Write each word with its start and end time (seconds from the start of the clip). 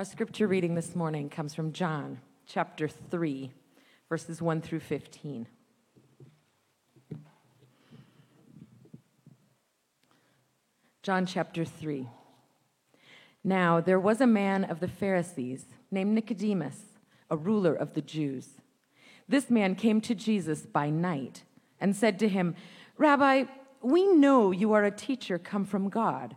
Our 0.00 0.06
scripture 0.06 0.46
reading 0.46 0.76
this 0.76 0.96
morning 0.96 1.28
comes 1.28 1.54
from 1.54 1.74
John 1.74 2.20
chapter 2.46 2.88
3, 2.88 3.52
verses 4.08 4.40
1 4.40 4.62
through 4.62 4.80
15. 4.80 5.46
John 11.02 11.26
chapter 11.26 11.66
3. 11.66 12.08
Now 13.44 13.82
there 13.82 14.00
was 14.00 14.22
a 14.22 14.26
man 14.26 14.64
of 14.64 14.80
the 14.80 14.88
Pharisees 14.88 15.66
named 15.90 16.14
Nicodemus, 16.14 16.78
a 17.30 17.36
ruler 17.36 17.74
of 17.74 17.92
the 17.92 18.00
Jews. 18.00 18.52
This 19.28 19.50
man 19.50 19.74
came 19.74 20.00
to 20.00 20.14
Jesus 20.14 20.62
by 20.62 20.88
night 20.88 21.42
and 21.78 21.94
said 21.94 22.18
to 22.20 22.28
him, 22.30 22.54
Rabbi, 22.96 23.44
we 23.82 24.06
know 24.06 24.50
you 24.50 24.72
are 24.72 24.84
a 24.84 24.90
teacher 24.90 25.38
come 25.38 25.66
from 25.66 25.90
God. 25.90 26.36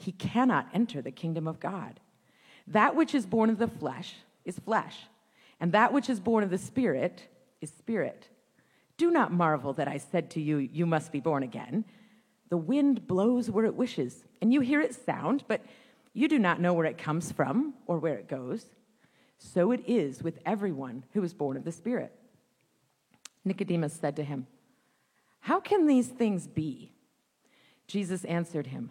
he 0.00 0.12
cannot 0.12 0.68
enter 0.72 1.02
the 1.02 1.10
kingdom 1.10 1.46
of 1.46 1.60
God. 1.60 2.00
That 2.66 2.96
which 2.96 3.14
is 3.14 3.26
born 3.26 3.50
of 3.50 3.58
the 3.58 3.68
flesh 3.68 4.14
is 4.44 4.58
flesh, 4.58 5.06
and 5.60 5.72
that 5.72 5.92
which 5.92 6.08
is 6.08 6.20
born 6.20 6.42
of 6.44 6.50
the 6.50 6.58
Spirit 6.58 7.28
is 7.60 7.70
spirit. 7.70 8.28
Do 8.96 9.10
not 9.10 9.32
marvel 9.32 9.72
that 9.74 9.88
I 9.88 9.98
said 9.98 10.30
to 10.30 10.40
you, 10.40 10.58
You 10.58 10.86
must 10.86 11.12
be 11.12 11.20
born 11.20 11.42
again. 11.42 11.84
The 12.48 12.56
wind 12.56 13.06
blows 13.06 13.50
where 13.50 13.64
it 13.64 13.74
wishes, 13.74 14.24
and 14.40 14.52
you 14.52 14.60
hear 14.60 14.80
its 14.80 15.02
sound, 15.04 15.44
but 15.46 15.62
you 16.12 16.28
do 16.28 16.38
not 16.38 16.60
know 16.60 16.72
where 16.72 16.86
it 16.86 16.98
comes 16.98 17.30
from 17.30 17.74
or 17.86 17.98
where 17.98 18.16
it 18.16 18.28
goes. 18.28 18.66
So 19.38 19.72
it 19.72 19.82
is 19.86 20.22
with 20.22 20.38
everyone 20.44 21.04
who 21.12 21.22
is 21.22 21.32
born 21.32 21.56
of 21.56 21.64
the 21.64 21.72
Spirit. 21.72 22.12
Nicodemus 23.44 23.94
said 23.94 24.16
to 24.16 24.24
him, 24.24 24.46
How 25.40 25.60
can 25.60 25.86
these 25.86 26.08
things 26.08 26.46
be? 26.46 26.92
Jesus 27.86 28.24
answered 28.24 28.68
him, 28.68 28.90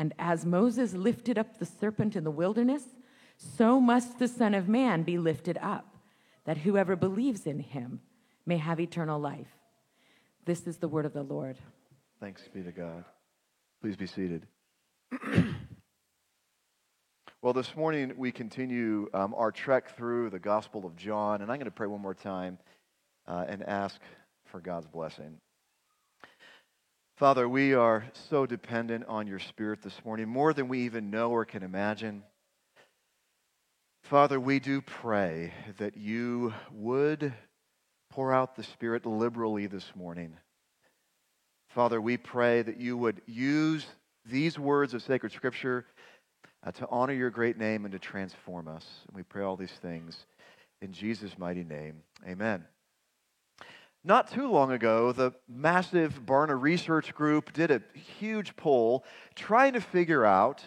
And 0.00 0.14
as 0.18 0.46
Moses 0.46 0.94
lifted 0.94 1.36
up 1.36 1.58
the 1.58 1.66
serpent 1.66 2.16
in 2.16 2.24
the 2.24 2.30
wilderness, 2.30 2.84
so 3.36 3.78
must 3.78 4.18
the 4.18 4.28
Son 4.28 4.54
of 4.54 4.66
Man 4.66 5.02
be 5.02 5.18
lifted 5.18 5.58
up, 5.60 5.94
that 6.46 6.56
whoever 6.56 6.96
believes 6.96 7.46
in 7.46 7.58
him 7.58 8.00
may 8.46 8.56
have 8.56 8.80
eternal 8.80 9.20
life. 9.20 9.58
This 10.46 10.66
is 10.66 10.78
the 10.78 10.88
word 10.88 11.04
of 11.04 11.12
the 11.12 11.22
Lord. 11.22 11.58
Thanks 12.18 12.48
be 12.48 12.62
to 12.62 12.72
God. 12.72 13.04
Please 13.82 13.94
be 13.94 14.06
seated. 14.06 14.46
well, 17.42 17.52
this 17.52 17.76
morning 17.76 18.14
we 18.16 18.32
continue 18.32 19.06
um, 19.12 19.34
our 19.34 19.52
trek 19.52 19.98
through 19.98 20.30
the 20.30 20.38
Gospel 20.38 20.86
of 20.86 20.96
John, 20.96 21.42
and 21.42 21.52
I'm 21.52 21.58
going 21.58 21.66
to 21.66 21.70
pray 21.70 21.88
one 21.88 22.00
more 22.00 22.14
time 22.14 22.56
uh, 23.28 23.44
and 23.46 23.62
ask 23.64 24.00
for 24.46 24.60
God's 24.60 24.86
blessing. 24.86 25.36
Father, 27.20 27.46
we 27.46 27.74
are 27.74 28.06
so 28.30 28.46
dependent 28.46 29.04
on 29.06 29.26
your 29.26 29.40
Spirit 29.40 29.82
this 29.82 30.00
morning, 30.06 30.26
more 30.26 30.54
than 30.54 30.68
we 30.68 30.86
even 30.86 31.10
know 31.10 31.30
or 31.30 31.44
can 31.44 31.62
imagine. 31.62 32.22
Father, 34.04 34.40
we 34.40 34.58
do 34.58 34.80
pray 34.80 35.52
that 35.76 35.98
you 35.98 36.54
would 36.72 37.34
pour 38.08 38.32
out 38.32 38.56
the 38.56 38.62
Spirit 38.62 39.04
liberally 39.04 39.66
this 39.66 39.84
morning. 39.94 40.34
Father, 41.74 42.00
we 42.00 42.16
pray 42.16 42.62
that 42.62 42.80
you 42.80 42.96
would 42.96 43.20
use 43.26 43.84
these 44.24 44.58
words 44.58 44.94
of 44.94 45.02
sacred 45.02 45.32
Scripture 45.32 45.84
uh, 46.66 46.72
to 46.72 46.88
honor 46.88 47.12
your 47.12 47.28
great 47.28 47.58
name 47.58 47.84
and 47.84 47.92
to 47.92 47.98
transform 47.98 48.66
us. 48.66 48.86
And 49.08 49.14
we 49.14 49.24
pray 49.24 49.44
all 49.44 49.58
these 49.58 49.78
things 49.82 50.16
in 50.80 50.94
Jesus' 50.94 51.36
mighty 51.36 51.64
name. 51.64 51.96
Amen. 52.26 52.64
Not 54.02 54.30
too 54.30 54.50
long 54.50 54.72
ago, 54.72 55.12
the 55.12 55.32
massive 55.46 56.24
Barna 56.24 56.58
Research 56.58 57.14
Group 57.14 57.52
did 57.52 57.70
a 57.70 57.82
huge 58.18 58.56
poll 58.56 59.04
trying 59.34 59.74
to 59.74 59.80
figure 59.80 60.24
out 60.24 60.62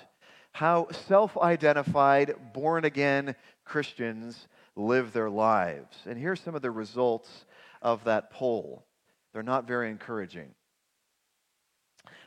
how 0.52 0.88
self 0.92 1.36
identified, 1.38 2.36
born 2.54 2.86
again 2.86 3.36
Christians 3.66 4.48
live 4.76 5.14
their 5.14 5.32
lives. 5.32 5.98
And 6.06 6.18
here's 6.18 6.42
some 6.42 6.54
of 6.54 6.62
the 6.62 6.70
results 6.70 7.46
of 7.82 8.04
that 8.04 8.30
poll. 8.30 8.86
They're 9.34 9.42
not 9.42 9.68
very 9.68 9.90
encouraging. 9.90 10.50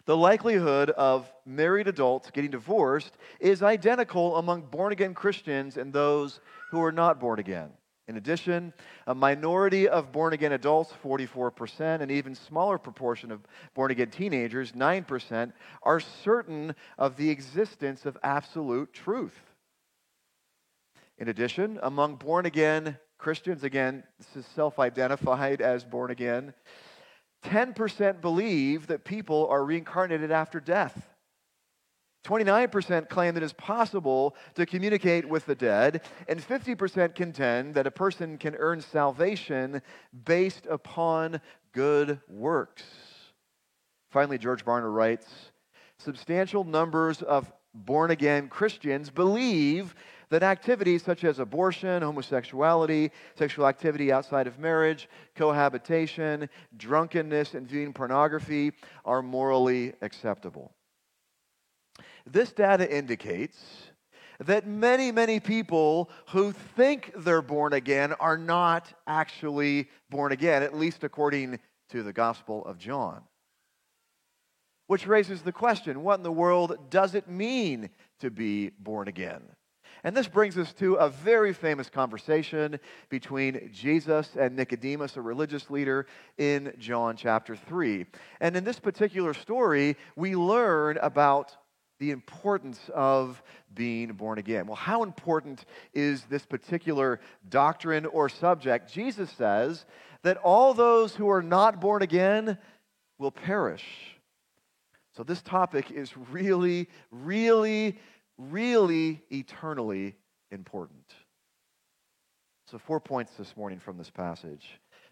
The 0.07 0.17
likelihood 0.17 0.91
of 0.91 1.33
married 1.45 1.87
adults 1.87 2.31
getting 2.33 2.51
divorced 2.51 3.17
is 3.39 3.63
identical 3.63 4.37
among 4.37 4.63
born 4.63 4.93
again 4.93 5.15
Christians 5.15 5.77
and 5.77 5.93
those 5.93 6.41
who 6.71 6.83
are 6.83 6.93
not 6.93 7.21
born 7.21 7.39
again. 7.39 7.71
In 8.09 8.17
addition, 8.17 8.73
a 9.09 9.15
minority 9.15 9.89
of 9.89 10.13
born 10.13 10.33
again 10.33 10.53
adults, 10.53 10.93
44%, 11.03 12.01
an 12.01 12.11
even 12.11 12.37
smaller 12.37 12.79
proportion 12.79 13.33
of 13.33 13.41
born 13.75 13.91
again 13.91 14.11
teenagers, 14.11 14.73
9%, 14.73 15.53
are 15.83 16.01
certain 16.01 16.75
of 16.99 17.17
the 17.17 17.31
existence 17.31 18.07
of 18.07 18.17
absolute 18.23 18.93
truth. 18.93 19.37
In 21.19 21.29
addition, 21.29 21.81
among 21.83 22.17
born 22.17 22.47
again 22.47 22.99
Christians, 23.19 23.65
again, 23.65 24.05
this 24.19 24.45
is 24.45 24.47
self 24.53 24.79
identified 24.79 25.61
as 25.61 25.85
born 25.85 26.11
again, 26.11 26.53
10% 27.45 28.21
believe 28.21 28.87
that 28.89 29.05
people 29.05 29.49
are 29.49 29.65
reincarnated 29.65 30.31
after 30.31 30.61
death. 30.61 31.16
29% 32.27 33.09
claim 33.09 33.35
that 33.35 33.43
it's 33.43 33.53
possible 33.53 34.35
to 34.55 34.67
communicate 34.67 35.27
with 35.29 35.47
the 35.47 35.55
dead, 35.55 36.03
and 36.29 36.41
50% 36.41 37.15
contend 37.15 37.75
that 37.75 37.87
a 37.87 37.91
person 37.91 38.37
can 38.37 38.57
earn 38.57 38.81
salvation 38.81 39.81
based 40.25 40.67
upon 40.69 41.41
good 41.73 42.21
works. 42.29 42.83
Finally, 44.11 44.39
George 44.39 44.65
Barna 44.65 44.93
writes 44.93 45.27
Substantial 45.99 46.65
numbers 46.65 47.23
of 47.23 47.53
born 47.75 48.11
again 48.11 48.49
Christians 48.49 49.09
believe 49.09 49.95
that 50.29 50.43
activities 50.43 51.05
such 51.05 51.23
as 51.23 51.39
abortion, 51.39 52.03
homosexuality, 52.03 53.13
sexual 53.37 53.69
activity 53.69 54.11
outside 54.11 54.49
of 54.49 54.59
marriage, 54.59 55.09
cohabitation, 55.37 56.49
drunkenness, 56.77 57.55
and 57.55 57.69
viewing 57.69 57.93
pornography 57.93 58.73
are 59.05 59.23
morally 59.23 59.93
acceptable. 60.03 60.76
This 62.27 62.53
data 62.53 62.93
indicates 62.95 63.57
that 64.41 64.67
many, 64.67 65.13
many 65.13 65.41
people 65.41 66.11
who 66.29 66.53
think 66.53 67.13
they're 67.17 67.43
born 67.43 67.73
again 67.73 68.13
are 68.15 68.37
not 68.37 68.93
actually 69.07 69.89
born 70.11 70.33
again, 70.33 70.63
at 70.63 70.77
least 70.77 71.05
according 71.05 71.59
to 71.91 72.03
the 72.03 72.13
Gospel 72.13 72.65
of 72.67 72.79
John. 72.79 73.23
Which 74.89 75.07
raises 75.07 75.43
the 75.43 75.53
question 75.53 76.03
what 76.03 76.19
in 76.19 76.23
the 76.23 76.33
world 76.33 76.91
does 76.91 77.15
it 77.15 77.29
mean 77.29 77.91
to 78.21 78.31
be 78.31 78.71
born 78.71 79.09
again? 79.09 79.43
And 80.05 80.17
this 80.17 80.29
brings 80.29 80.57
us 80.59 80.73
to 80.75 80.95
a 80.95 81.09
very 81.09 81.53
famous 81.53 81.89
conversation 81.89 82.79
between 83.09 83.71
Jesus 83.73 84.37
and 84.39 84.55
Nicodemus, 84.55 85.17
a 85.17 85.23
religious 85.23 85.71
leader, 85.71 86.07
in 86.39 86.73
John 86.79 87.17
chapter 87.17 87.57
3. 87.57 88.07
And 88.41 88.57
in 88.57 88.63
this 88.63 88.79
particular 88.79 89.35
story, 89.35 89.97
we 90.15 90.37
learn 90.37 90.99
about 90.99 91.57
the 91.99 92.11
importance 92.11 92.79
of 92.95 93.43
being 93.75 94.13
born 94.13 94.39
again. 94.39 94.67
Well, 94.67 94.77
how 94.77 95.03
important 95.03 95.65
is 95.95 96.25
this 96.25 96.45
particular 96.45 97.21
doctrine 97.49 98.07
or 98.07 98.29
subject? 98.29 98.93
Jesus 98.93 99.31
says 99.31 99.85
that 100.23 100.37
all 100.39 100.75
those 100.75 101.15
who 101.15 101.29
are 101.29 101.43
not 101.43 101.81
born 101.81 102.03
again 102.03 102.59
will 103.19 103.31
perish. 103.31 103.85
So, 105.17 105.23
this 105.23 105.41
topic 105.41 105.91
is 105.91 106.15
really, 106.31 106.89
really, 107.11 107.99
really 108.37 109.23
eternally 109.31 110.15
important. 110.51 111.15
So, 112.71 112.79
four 112.79 113.01
points 113.01 113.33
this 113.39 113.57
morning 113.57 113.79
from 113.79 113.97
this 113.97 114.11
passage. 114.11 114.67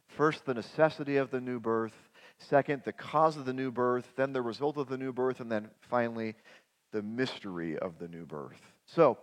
First, 0.09 0.45
the 0.45 0.55
necessity 0.55 1.17
of 1.17 1.31
the 1.31 1.41
new 1.41 1.59
birth. 1.59 1.95
Second, 2.39 2.83
the 2.85 2.93
cause 2.93 3.37
of 3.37 3.47
the 3.47 3.53
new 3.53 3.71
birth. 3.71 4.07
Then, 4.17 4.33
the 4.33 4.43
result 4.43 4.77
of 4.77 4.89
the 4.89 4.99
new 4.99 5.13
birth. 5.13 5.41
And 5.41 5.51
then, 5.51 5.71
finally, 5.81 6.35
the 6.95 7.03
mystery 7.03 7.77
of 7.77 7.99
the 7.99 8.09
new 8.09 8.25
birth. 8.25 8.63
So, 8.87 9.19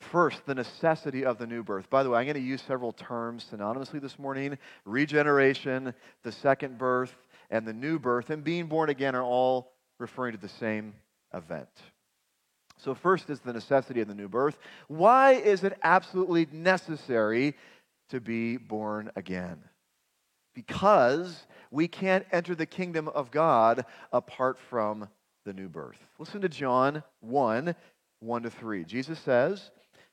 First, 0.00 0.46
the 0.46 0.54
necessity 0.54 1.26
of 1.26 1.36
the 1.36 1.46
new 1.46 1.62
birth. 1.62 1.90
By 1.90 2.02
the 2.02 2.08
way, 2.08 2.18
I'm 2.18 2.24
going 2.24 2.34
to 2.34 2.40
use 2.40 2.62
several 2.62 2.90
terms 2.90 3.46
synonymously 3.52 4.00
this 4.00 4.18
morning 4.18 4.56
regeneration, 4.86 5.92
the 6.22 6.32
second 6.32 6.78
birth, 6.78 7.14
and 7.50 7.66
the 7.66 7.74
new 7.74 7.98
birth. 7.98 8.30
And 8.30 8.42
being 8.42 8.66
born 8.66 8.88
again 8.88 9.14
are 9.14 9.22
all 9.22 9.72
referring 9.98 10.32
to 10.32 10.40
the 10.40 10.48
same 10.48 10.94
event. 11.34 11.68
So, 12.78 12.94
first 12.94 13.28
is 13.28 13.40
the 13.40 13.52
necessity 13.52 14.00
of 14.00 14.08
the 14.08 14.14
new 14.14 14.28
birth. 14.28 14.56
Why 14.88 15.32
is 15.32 15.64
it 15.64 15.78
absolutely 15.82 16.48
necessary 16.50 17.54
to 18.08 18.20
be 18.20 18.56
born 18.56 19.10
again? 19.16 19.58
Because 20.54 21.46
we 21.70 21.88
can't 21.88 22.24
enter 22.32 22.54
the 22.54 22.66
kingdom 22.66 23.08
of 23.08 23.30
God 23.30 23.84
apart 24.12 24.58
from 24.70 25.08
the 25.44 25.52
new 25.52 25.68
birth. 25.68 25.98
Listen 26.18 26.40
to 26.42 26.48
John 26.48 27.02
1 27.20 27.74
1 28.20 28.42
to 28.42 28.50
3. 28.50 28.84
Jesus 28.84 29.18
says, 29.18 29.70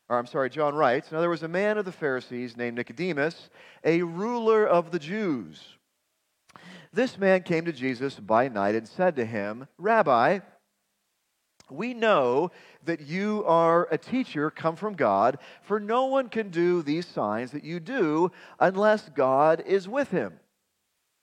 or 0.10 0.18
I'm 0.18 0.26
sorry, 0.26 0.50
John 0.50 0.74
writes, 0.76 1.12
Now 1.12 1.20
there 1.20 1.30
was 1.30 1.44
a 1.44 1.50
man 1.50 1.78
of 1.78 1.86
the 1.86 1.92
Pharisees 1.92 2.56
named 2.56 2.78
Nicodemus, 2.78 3.50
a 3.84 4.02
ruler 4.04 4.66
of 4.66 4.92
the 4.92 5.00
Jews. 5.00 5.62
This 6.94 7.18
man 7.18 7.44
came 7.44 7.66
to 7.66 7.74
Jesus 7.74 8.16
by 8.16 8.48
night 8.48 8.76
and 8.76 8.88
said 8.88 9.18
to 9.18 9.26
him, 9.26 9.68
Rabbi, 9.78 10.40
we 11.70 11.94
know 11.94 12.52
that 12.86 13.02
you 13.02 13.44
are 13.46 13.90
a 13.92 13.98
teacher 13.98 14.50
come 14.50 14.78
from 14.78 14.94
God, 14.94 15.38
for 15.64 15.82
no 15.82 16.06
one 16.06 16.30
can 16.30 16.50
do 16.50 16.82
these 16.82 17.06
signs 17.06 17.52
that 17.52 17.66
you 17.66 17.82
do 17.82 18.32
unless 18.60 19.10
God 19.10 19.62
is 19.66 19.88
with 19.90 20.10
him. 20.10 20.40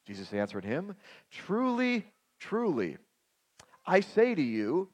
Jesus 0.07 0.35
answered 0.35 0.67
him, 0.67 0.97
Truly, 1.31 2.05
truly, 2.39 2.99
I 3.87 4.01
say 4.01 4.35
to 4.35 4.43
you, 4.43 4.89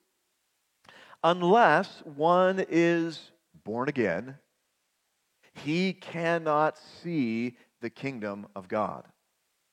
unless 1.22 2.02
one 2.04 2.64
is 2.68 3.30
born 3.64 3.88
again, 3.88 4.36
he 5.54 5.92
cannot 5.92 6.78
see 7.02 7.56
the 7.80 7.90
kingdom 7.90 8.46
of 8.54 8.68
God. 8.68 9.04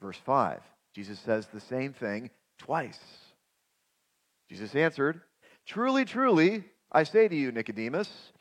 Verse 0.01 0.17
5, 0.17 0.61
Jesus 0.93 1.19
says 1.19 1.47
the 1.47 1.59
same 1.59 1.93
thing 1.93 2.29
twice. 2.57 2.99
Jesus 4.49 4.75
answered, 4.75 5.21
Truly, 5.65 6.05
truly, 6.05 6.63
I 6.91 7.03
say 7.03 7.27
to 7.27 7.35
you, 7.35 7.51
Nicodemus, 7.51 8.31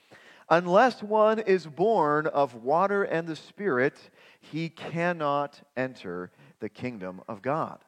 unless 0.49 1.03
one 1.03 1.41
is 1.41 1.67
born 1.67 2.27
of 2.27 2.55
water 2.55 3.03
and 3.03 3.27
the 3.27 3.37
Spirit, 3.37 3.99
he 4.41 4.69
cannot 4.69 5.61
enter 5.77 6.31
the 6.61 6.69
kingdom 6.69 7.21
of 7.29 7.43
God. 7.43 7.79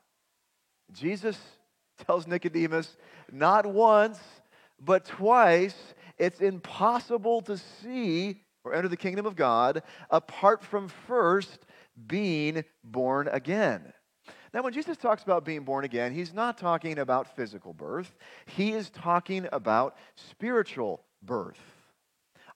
Jesus 0.92 1.38
tells 2.06 2.26
Nicodemus 2.26 2.96
not 3.30 3.66
once, 3.66 4.18
but 4.80 5.04
twice 5.04 5.76
it's 6.18 6.40
impossible 6.40 7.40
to 7.42 7.56
see 7.56 8.42
or 8.64 8.74
enter 8.74 8.88
the 8.88 8.96
kingdom 8.96 9.26
of 9.26 9.36
God 9.36 9.82
apart 10.10 10.62
from 10.62 10.88
first 10.88 11.60
being 12.06 12.64
born 12.84 13.28
again. 13.28 13.92
Now, 14.54 14.62
when 14.62 14.72
Jesus 14.72 14.96
talks 14.96 15.22
about 15.22 15.44
being 15.44 15.64
born 15.64 15.84
again, 15.84 16.12
he's 16.14 16.32
not 16.32 16.56
talking 16.56 16.98
about 16.98 17.36
physical 17.36 17.74
birth, 17.74 18.16
he 18.46 18.72
is 18.72 18.90
talking 18.90 19.46
about 19.52 19.96
spiritual 20.16 21.02
birth. 21.22 21.58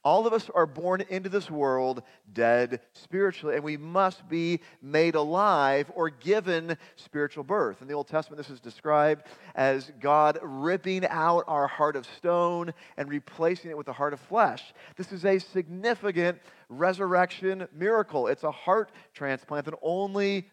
All 0.04 0.26
of 0.26 0.32
us 0.32 0.50
are 0.52 0.66
born 0.66 1.04
into 1.08 1.28
this 1.28 1.48
world 1.48 2.02
dead 2.32 2.80
spiritually, 2.92 3.54
and 3.54 3.62
we 3.62 3.76
must 3.76 4.28
be 4.28 4.60
made 4.80 5.14
alive 5.14 5.92
or 5.94 6.10
given 6.10 6.76
spiritual 6.96 7.44
birth. 7.44 7.80
In 7.80 7.86
the 7.86 7.94
Old 7.94 8.08
Testament, 8.08 8.38
this 8.38 8.50
is 8.50 8.58
described 8.58 9.26
as 9.54 9.92
God 10.00 10.40
ripping 10.42 11.06
out 11.06 11.44
our 11.46 11.68
heart 11.68 11.94
of 11.94 12.06
stone 12.18 12.74
and 12.96 13.08
replacing 13.08 13.70
it 13.70 13.78
with 13.78 13.86
a 13.86 13.92
heart 13.92 14.12
of 14.12 14.18
flesh. 14.20 14.74
This 14.96 15.12
is 15.12 15.24
a 15.24 15.38
significant 15.38 16.40
resurrection 16.68 17.68
miracle. 17.72 18.26
It's 18.26 18.44
a 18.44 18.50
heart 18.50 18.90
transplant 19.14 19.66
that 19.66 19.78
only 19.82 20.50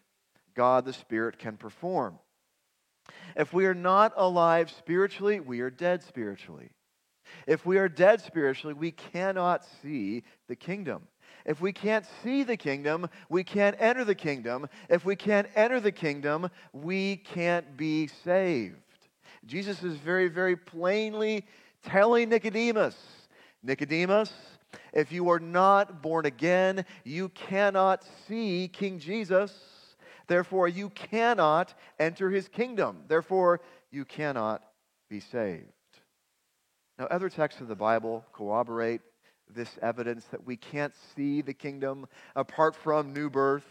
God 0.53 0.85
the 0.85 0.93
Spirit 0.93 1.39
can 1.39 1.57
perform. 1.57 2.19
If 3.35 3.51
we 3.51 3.65
are 3.65 3.73
not 3.73 4.13
alive 4.15 4.69
spiritually, 4.69 5.39
we 5.39 5.61
are 5.61 5.71
dead 5.71 6.03
spiritually. 6.03 6.69
If 7.47 7.65
we 7.65 7.77
are 7.77 7.89
dead 7.89 8.21
spiritually, 8.21 8.73
we 8.73 8.91
cannot 8.91 9.65
see 9.81 10.23
the 10.47 10.55
kingdom. 10.55 11.07
If 11.45 11.61
we 11.61 11.71
can't 11.71 12.05
see 12.23 12.43
the 12.43 12.57
kingdom, 12.57 13.09
we 13.29 13.43
can't 13.43 13.75
enter 13.79 14.03
the 14.03 14.15
kingdom. 14.15 14.67
If 14.89 15.05
we 15.05 15.15
can't 15.15 15.47
enter 15.55 15.79
the 15.79 15.91
kingdom, 15.91 16.49
we 16.73 17.17
can't 17.17 17.77
be 17.77 18.07
saved. 18.07 18.75
Jesus 19.45 19.83
is 19.83 19.95
very, 19.95 20.27
very 20.27 20.55
plainly 20.55 21.45
telling 21.83 22.29
Nicodemus 22.29 22.95
Nicodemus, 23.63 24.31
if 24.93 25.11
you 25.11 25.29
are 25.29 25.39
not 25.39 26.01
born 26.01 26.25
again, 26.25 26.85
you 27.03 27.29
cannot 27.29 28.05
see 28.27 28.67
King 28.67 28.99
Jesus. 28.99 29.53
Therefore, 30.27 30.67
you 30.67 30.89
cannot 30.91 31.73
enter 31.99 32.29
his 32.29 32.47
kingdom. 32.47 33.03
Therefore, 33.07 33.61
you 33.91 34.05
cannot 34.05 34.63
be 35.09 35.19
saved. 35.19 35.73
Now, 36.99 37.05
other 37.05 37.29
texts 37.29 37.61
of 37.61 37.69
the 37.69 37.75
Bible 37.75 38.25
corroborate 38.33 38.99
this 39.49 39.79
evidence 39.81 40.25
that 40.25 40.45
we 40.45 40.57
can't 40.57 40.93
see 41.15 41.41
the 41.41 41.53
kingdom 41.53 42.05
apart 42.35 42.75
from 42.75 43.13
new 43.13 43.29
birth. 43.29 43.63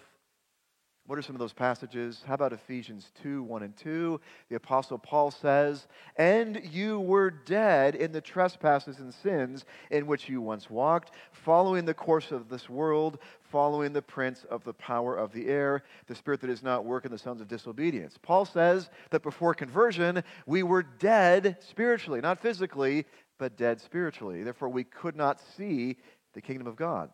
What 1.06 1.18
are 1.18 1.22
some 1.22 1.34
of 1.34 1.38
those 1.38 1.52
passages? 1.52 2.22
How 2.26 2.34
about 2.34 2.54
Ephesians 2.54 3.12
2 3.22 3.42
1 3.42 3.62
and 3.62 3.76
2? 3.76 4.18
The 4.48 4.56
Apostle 4.56 4.98
Paul 4.98 5.30
says, 5.30 5.88
And 6.16 6.60
you 6.72 7.00
were 7.00 7.30
dead 7.30 7.94
in 7.94 8.12
the 8.12 8.20
trespasses 8.22 8.98
and 8.98 9.12
sins 9.12 9.66
in 9.90 10.06
which 10.06 10.28
you 10.28 10.40
once 10.40 10.70
walked, 10.70 11.10
following 11.32 11.84
the 11.84 11.94
course 11.94 12.30
of 12.30 12.48
this 12.48 12.70
world, 12.70 13.18
following 13.50 13.92
the 13.92 14.02
prince 14.02 14.44
of 14.50 14.64
the 14.64 14.72
power 14.74 15.16
of 15.16 15.32
the 15.32 15.46
air, 15.48 15.82
the 16.06 16.14
spirit 16.14 16.40
that 16.40 16.50
is 16.50 16.62
not 16.62 16.84
working, 16.84 17.10
the 17.10 17.18
sons 17.18 17.40
of 17.40 17.48
disobedience. 17.48 18.18
Paul 18.20 18.44
says 18.44 18.90
that 19.10 19.22
before 19.22 19.54
conversion, 19.54 20.22
we 20.46 20.62
were 20.62 20.82
dead 20.82 21.56
spiritually, 21.60 22.20
not 22.20 22.40
physically, 22.40 23.06
but 23.38 23.56
dead 23.56 23.80
spiritually. 23.80 24.42
Therefore, 24.42 24.68
we 24.68 24.84
could 24.84 25.16
not 25.16 25.40
see 25.56 25.96
the 26.34 26.40
kingdom 26.40 26.66
of 26.66 26.76
God. 26.76 27.10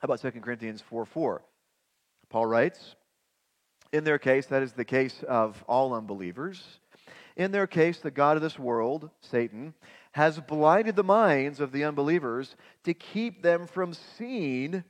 How 0.00 0.06
about 0.06 0.20
2 0.20 0.30
Corinthians 0.40 0.82
4 0.82 1.06
4? 1.06 1.42
Paul 2.28 2.46
writes, 2.46 2.96
in 3.92 4.04
their 4.04 4.18
case, 4.18 4.46
that 4.46 4.62
is 4.62 4.72
the 4.72 4.84
case 4.84 5.22
of 5.28 5.62
all 5.68 5.92
unbelievers. 5.92 6.62
In 7.36 7.52
their 7.52 7.66
case, 7.66 7.98
the 7.98 8.10
God 8.10 8.36
of 8.36 8.42
this 8.42 8.58
world, 8.58 9.10
Satan, 9.20 9.74
has 10.12 10.40
blinded 10.40 10.96
the 10.96 11.04
minds 11.04 11.60
of 11.60 11.72
the 11.72 11.84
unbelievers 11.84 12.56
to 12.84 12.94
keep 12.94 13.42
them 13.42 13.66
from 13.66 13.94
seeing 13.94 14.84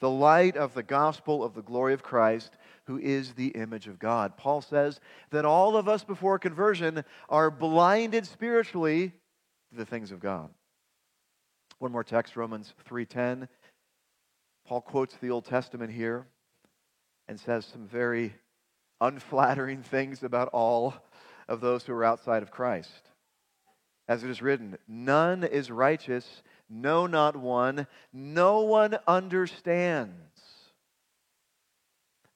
the 0.00 0.10
light 0.10 0.56
of 0.56 0.74
the 0.74 0.82
gospel 0.82 1.42
of 1.42 1.54
the 1.54 1.62
glory 1.62 1.94
of 1.94 2.02
Christ, 2.02 2.56
who 2.84 2.98
is 2.98 3.32
the 3.32 3.48
image 3.48 3.86
of 3.86 3.98
God. 3.98 4.36
Paul 4.36 4.60
says 4.60 5.00
that 5.30 5.44
all 5.44 5.76
of 5.76 5.88
us 5.88 6.04
before 6.04 6.38
conversion 6.38 7.04
are 7.28 7.50
blinded 7.50 8.26
spiritually 8.26 9.12
to 9.70 9.76
the 9.76 9.86
things 9.86 10.10
of 10.10 10.20
God. 10.20 10.50
One 11.78 11.92
more 11.92 12.04
text, 12.04 12.36
Romans 12.36 12.74
3:10. 12.84 13.48
Paul 14.66 14.80
quotes 14.80 15.16
the 15.16 15.30
Old 15.30 15.44
Testament 15.44 15.92
here 15.92 16.26
and 17.28 17.38
says 17.38 17.66
some 17.66 17.86
very 17.86 18.34
unflattering 19.00 19.82
things 19.82 20.22
about 20.22 20.48
all 20.48 20.94
of 21.48 21.60
those 21.60 21.84
who 21.84 21.92
are 21.92 22.04
outside 22.04 22.42
of 22.42 22.50
Christ. 22.50 23.10
As 24.08 24.24
it 24.24 24.30
is 24.30 24.42
written, 24.42 24.78
none 24.86 25.44
is 25.44 25.70
righteous, 25.70 26.42
no, 26.68 27.06
not 27.06 27.36
one. 27.36 27.86
No 28.12 28.60
one 28.60 28.98
understands. 29.06 30.12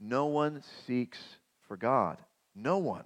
No 0.01 0.27
one 0.27 0.63
seeks 0.87 1.19
for 1.67 1.77
God. 1.77 2.19
No 2.55 2.79
one. 2.79 3.05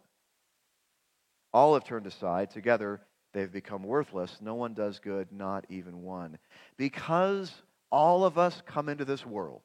All 1.52 1.74
have 1.74 1.84
turned 1.84 2.06
aside. 2.06 2.50
Together, 2.50 3.00
they've 3.32 3.52
become 3.52 3.82
worthless. 3.82 4.38
No 4.40 4.54
one 4.54 4.74
does 4.74 4.98
good, 4.98 5.28
not 5.32 5.64
even 5.68 6.02
one. 6.02 6.38
Because 6.76 7.52
all 7.90 8.24
of 8.24 8.38
us 8.38 8.62
come 8.66 8.88
into 8.88 9.04
this 9.04 9.24
world 9.24 9.62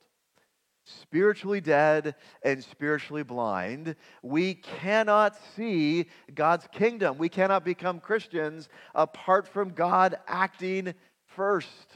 spiritually 0.88 1.62
dead 1.62 2.16
and 2.44 2.64
spiritually 2.64 3.24
blind. 3.24 3.96
We 4.22 4.56
cannot 4.56 5.38
see 5.56 6.08
God's 6.34 6.68
kingdom. 6.72 7.18
We 7.18 7.30
cannot 7.30 7.66
become 7.66 8.00
Christians 8.00 8.70
apart 8.96 9.48
from 9.48 9.72
God 9.72 10.16
acting 10.28 10.94
first. 11.38 11.88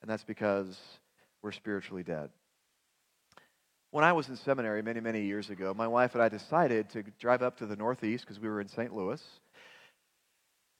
And 0.00 0.10
that's 0.10 0.24
because 0.24 0.78
we're 1.42 1.52
spiritually 1.52 2.04
dead. 2.04 2.30
When 3.90 4.04
I 4.04 4.12
was 4.12 4.28
in 4.28 4.36
seminary 4.36 4.82
many, 4.82 5.00
many 5.00 5.22
years 5.22 5.50
ago, 5.50 5.74
my 5.74 5.88
wife 5.88 6.14
and 6.14 6.22
I 6.22 6.28
decided 6.28 6.88
to 6.90 7.02
drive 7.18 7.42
up 7.42 7.58
to 7.58 7.66
the 7.66 7.76
Northeast 7.76 8.24
because 8.24 8.40
we 8.40 8.48
were 8.48 8.60
in 8.60 8.68
St. 8.68 8.94
Louis 8.94 9.22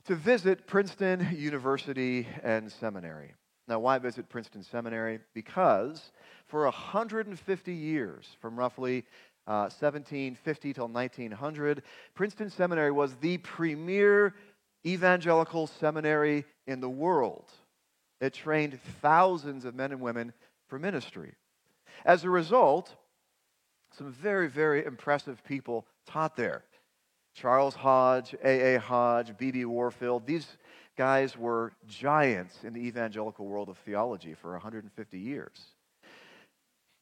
to 0.06 0.14
visit 0.14 0.66
Princeton 0.66 1.28
University 1.36 2.28
and 2.42 2.70
Seminary. 2.70 3.34
Now, 3.68 3.80
why 3.80 3.98
visit 3.98 4.28
Princeton 4.28 4.62
Seminary? 4.62 5.18
Because 5.34 6.12
for 6.46 6.62
150 6.64 7.72
years, 7.72 8.28
from 8.40 8.56
roughly 8.56 9.04
uh, 9.48 9.66
1750 9.70 10.72
till 10.72 10.88
1900, 10.88 11.82
Princeton 12.14 12.50
Seminary 12.50 12.92
was 12.92 13.16
the 13.16 13.38
premier 13.38 14.34
evangelical 14.86 15.66
seminary 15.66 16.44
in 16.66 16.80
the 16.80 16.88
world. 16.88 17.50
It 18.20 18.32
trained 18.32 18.78
thousands 19.02 19.64
of 19.64 19.74
men 19.74 19.92
and 19.92 20.00
women 20.00 20.32
for 20.68 20.78
ministry. 20.78 21.32
As 22.04 22.24
a 22.24 22.30
result, 22.30 22.94
some 23.96 24.12
very, 24.12 24.48
very 24.48 24.84
impressive 24.84 25.42
people 25.44 25.86
taught 26.06 26.36
there. 26.36 26.64
Charles 27.34 27.74
Hodge, 27.74 28.34
A.A. 28.42 28.80
Hodge, 28.80 29.36
B.B. 29.36 29.64
Warfield, 29.66 30.26
these 30.26 30.46
guys 30.96 31.36
were 31.36 31.72
giants 31.86 32.64
in 32.64 32.72
the 32.72 32.80
evangelical 32.80 33.46
world 33.46 33.68
of 33.68 33.76
theology 33.78 34.34
for 34.34 34.52
150 34.52 35.18
years. 35.18 35.60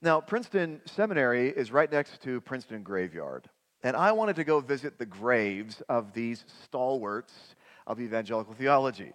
Now, 0.03 0.21
Princeton 0.21 0.81
Seminary 0.87 1.49
is 1.49 1.71
right 1.71 1.91
next 1.91 2.21
to 2.23 2.41
Princeton 2.41 2.83
Graveyard. 2.83 3.49
And 3.85 3.97
I 3.97 4.13
wanted 4.13 4.37
to 4.37 4.45
go 4.45 4.61
visit 4.61 4.99
the 4.99 5.07
graves 5.07 5.83
of 5.89 6.13
these 6.13 6.45
stalwarts 6.65 7.55
of 7.87 8.01
evangelical 8.01 8.55
theology. 8.55 9.13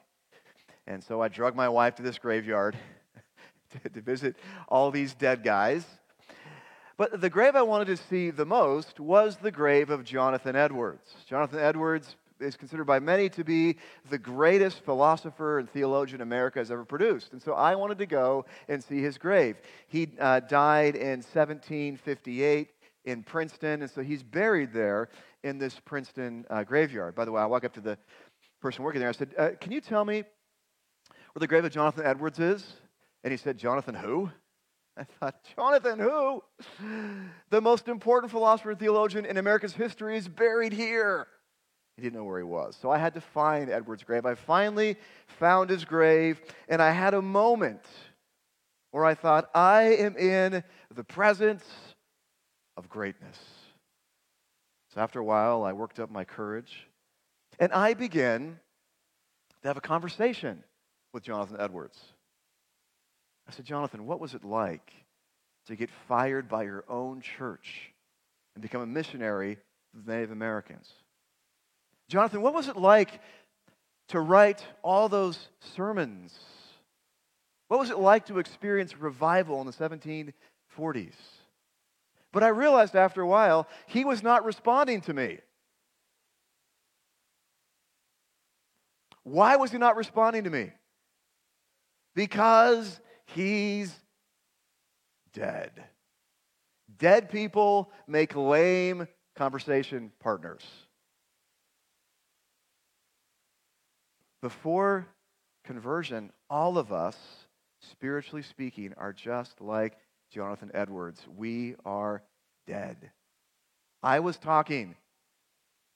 And 0.87 1.03
so 1.03 1.21
I 1.21 1.27
drug 1.27 1.55
my 1.55 1.69
wife 1.69 1.95
to 1.95 2.03
this 2.03 2.17
graveyard 2.17 2.75
to, 3.83 3.89
to 3.89 4.01
visit 4.01 4.35
all 4.67 4.91
these 4.91 5.13
dead 5.13 5.43
guys. 5.43 5.85
But 6.97 7.21
the 7.21 7.29
grave 7.29 7.55
I 7.55 7.61
wanted 7.61 7.85
to 7.87 7.97
see 7.97 8.29
the 8.29 8.45
most 8.45 8.99
was 8.99 9.37
the 9.37 9.51
grave 9.51 9.89
of 9.89 10.03
Jonathan 10.03 10.55
Edwards. 10.55 11.15
Jonathan 11.27 11.59
Edwards 11.59 12.15
is 12.39 12.55
considered 12.55 12.85
by 12.85 12.99
many 12.99 13.29
to 13.29 13.43
be 13.43 13.77
the 14.09 14.17
greatest 14.17 14.83
philosopher 14.83 15.59
and 15.59 15.69
theologian 15.69 16.21
America 16.21 16.59
has 16.59 16.71
ever 16.71 16.85
produced. 16.85 17.33
And 17.33 17.41
so 17.41 17.53
I 17.53 17.75
wanted 17.75 17.97
to 17.99 18.05
go 18.05 18.45
and 18.67 18.83
see 18.83 19.01
his 19.01 19.17
grave. 19.17 19.57
He 19.87 20.09
uh, 20.19 20.41
died 20.41 20.95
in 20.95 21.19
1758 21.19 22.69
in 23.05 23.23
Princeton, 23.23 23.81
and 23.81 23.89
so 23.89 24.01
he's 24.01 24.23
buried 24.23 24.73
there 24.73 25.09
in 25.43 25.57
this 25.57 25.79
Princeton 25.79 26.45
uh, 26.49 26.63
graveyard. 26.63 27.15
By 27.15 27.25
the 27.25 27.31
way, 27.31 27.41
I 27.41 27.45
walk 27.45 27.63
up 27.63 27.73
to 27.73 27.81
the 27.81 27.97
person 28.61 28.83
working 28.83 28.99
there. 28.99 29.09
I 29.09 29.13
said, 29.13 29.33
uh, 29.37 29.49
Can 29.59 29.71
you 29.71 29.81
tell 29.81 30.05
me 30.05 30.23
where 31.33 31.39
the 31.39 31.47
grave 31.47 31.65
of 31.65 31.71
Jonathan 31.71 32.05
Edwards 32.05 32.39
is? 32.39 32.65
And 33.23 33.31
he 33.31 33.37
said, 33.37 33.57
Jonathan 33.57 33.95
who? 33.95 34.29
I 34.97 35.03
thought, 35.03 35.35
Jonathan 35.55 35.99
who? 35.99 36.43
The 37.49 37.61
most 37.61 37.87
important 37.87 38.31
philosopher 38.31 38.71
and 38.71 38.79
theologian 38.79 39.25
in 39.25 39.37
America's 39.37 39.73
history 39.73 40.17
is 40.17 40.27
buried 40.27 40.73
here. 40.73 41.27
He 41.95 42.03
didn't 42.03 42.15
know 42.15 42.23
where 42.23 42.37
he 42.37 42.45
was. 42.45 42.77
So 42.81 42.89
I 42.89 42.97
had 42.97 43.13
to 43.15 43.21
find 43.21 43.69
Edward's 43.69 44.03
grave. 44.03 44.25
I 44.25 44.35
finally 44.35 44.97
found 45.27 45.69
his 45.69 45.83
grave, 45.85 46.41
and 46.67 46.81
I 46.81 46.91
had 46.91 47.13
a 47.13 47.21
moment 47.21 47.81
where 48.91 49.05
I 49.05 49.15
thought, 49.15 49.49
I 49.53 49.83
am 49.83 50.17
in 50.17 50.63
the 50.93 51.03
presence 51.03 51.65
of 52.77 52.89
greatness. 52.89 53.37
So 54.93 55.01
after 55.01 55.19
a 55.19 55.23
while, 55.23 55.63
I 55.63 55.73
worked 55.73 55.99
up 55.99 56.09
my 56.09 56.23
courage, 56.23 56.87
and 57.59 57.73
I 57.73 57.93
began 57.93 58.59
to 59.61 59.67
have 59.67 59.77
a 59.77 59.81
conversation 59.81 60.63
with 61.13 61.23
Jonathan 61.23 61.57
Edwards. 61.59 61.99
I 63.47 63.51
said, 63.51 63.65
Jonathan, 63.65 64.05
what 64.05 64.19
was 64.19 64.33
it 64.33 64.43
like 64.43 64.93
to 65.67 65.75
get 65.75 65.89
fired 66.07 66.47
by 66.47 66.63
your 66.63 66.85
own 66.87 67.21
church 67.21 67.91
and 68.55 68.61
become 68.61 68.81
a 68.81 68.87
missionary 68.87 69.55
to 69.55 70.01
the 70.01 70.11
Native 70.11 70.31
Americans? 70.31 70.89
Jonathan, 72.07 72.41
what 72.41 72.53
was 72.53 72.67
it 72.67 72.77
like 72.77 73.21
to 74.09 74.19
write 74.19 74.65
all 74.81 75.09
those 75.09 75.49
sermons? 75.75 76.37
What 77.67 77.79
was 77.79 77.89
it 77.89 77.99
like 77.99 78.27
to 78.27 78.39
experience 78.39 78.97
revival 78.97 79.61
in 79.61 79.67
the 79.67 79.73
1740s? 79.73 81.13
But 82.31 82.43
I 82.43 82.49
realized 82.49 82.95
after 82.95 83.21
a 83.21 83.27
while, 83.27 83.67
he 83.87 84.05
was 84.05 84.23
not 84.23 84.45
responding 84.45 85.01
to 85.01 85.13
me. 85.13 85.39
Why 89.29 89.57
was 89.57 89.71
he 89.71 89.77
not 89.77 89.95
responding 89.95 90.45
to 90.45 90.49
me? 90.49 90.71
Because 92.15 92.99
he's 93.27 93.93
dead. 95.33 95.71
Dead 96.97 97.29
people 97.29 97.91
make 98.07 98.35
lame 98.35 99.07
conversation 99.35 100.11
partners. 100.19 100.63
Before 104.41 105.05
conversion, 105.63 106.31
all 106.49 106.79
of 106.79 106.91
us, 106.91 107.15
spiritually 107.91 108.41
speaking, 108.41 108.95
are 108.97 109.13
just 109.13 109.61
like 109.61 109.95
Jonathan 110.31 110.71
Edwards. 110.73 111.21
We 111.37 111.75
are 111.85 112.23
dead. 112.65 113.11
I 114.01 114.21
was 114.21 114.37
talking 114.37 114.95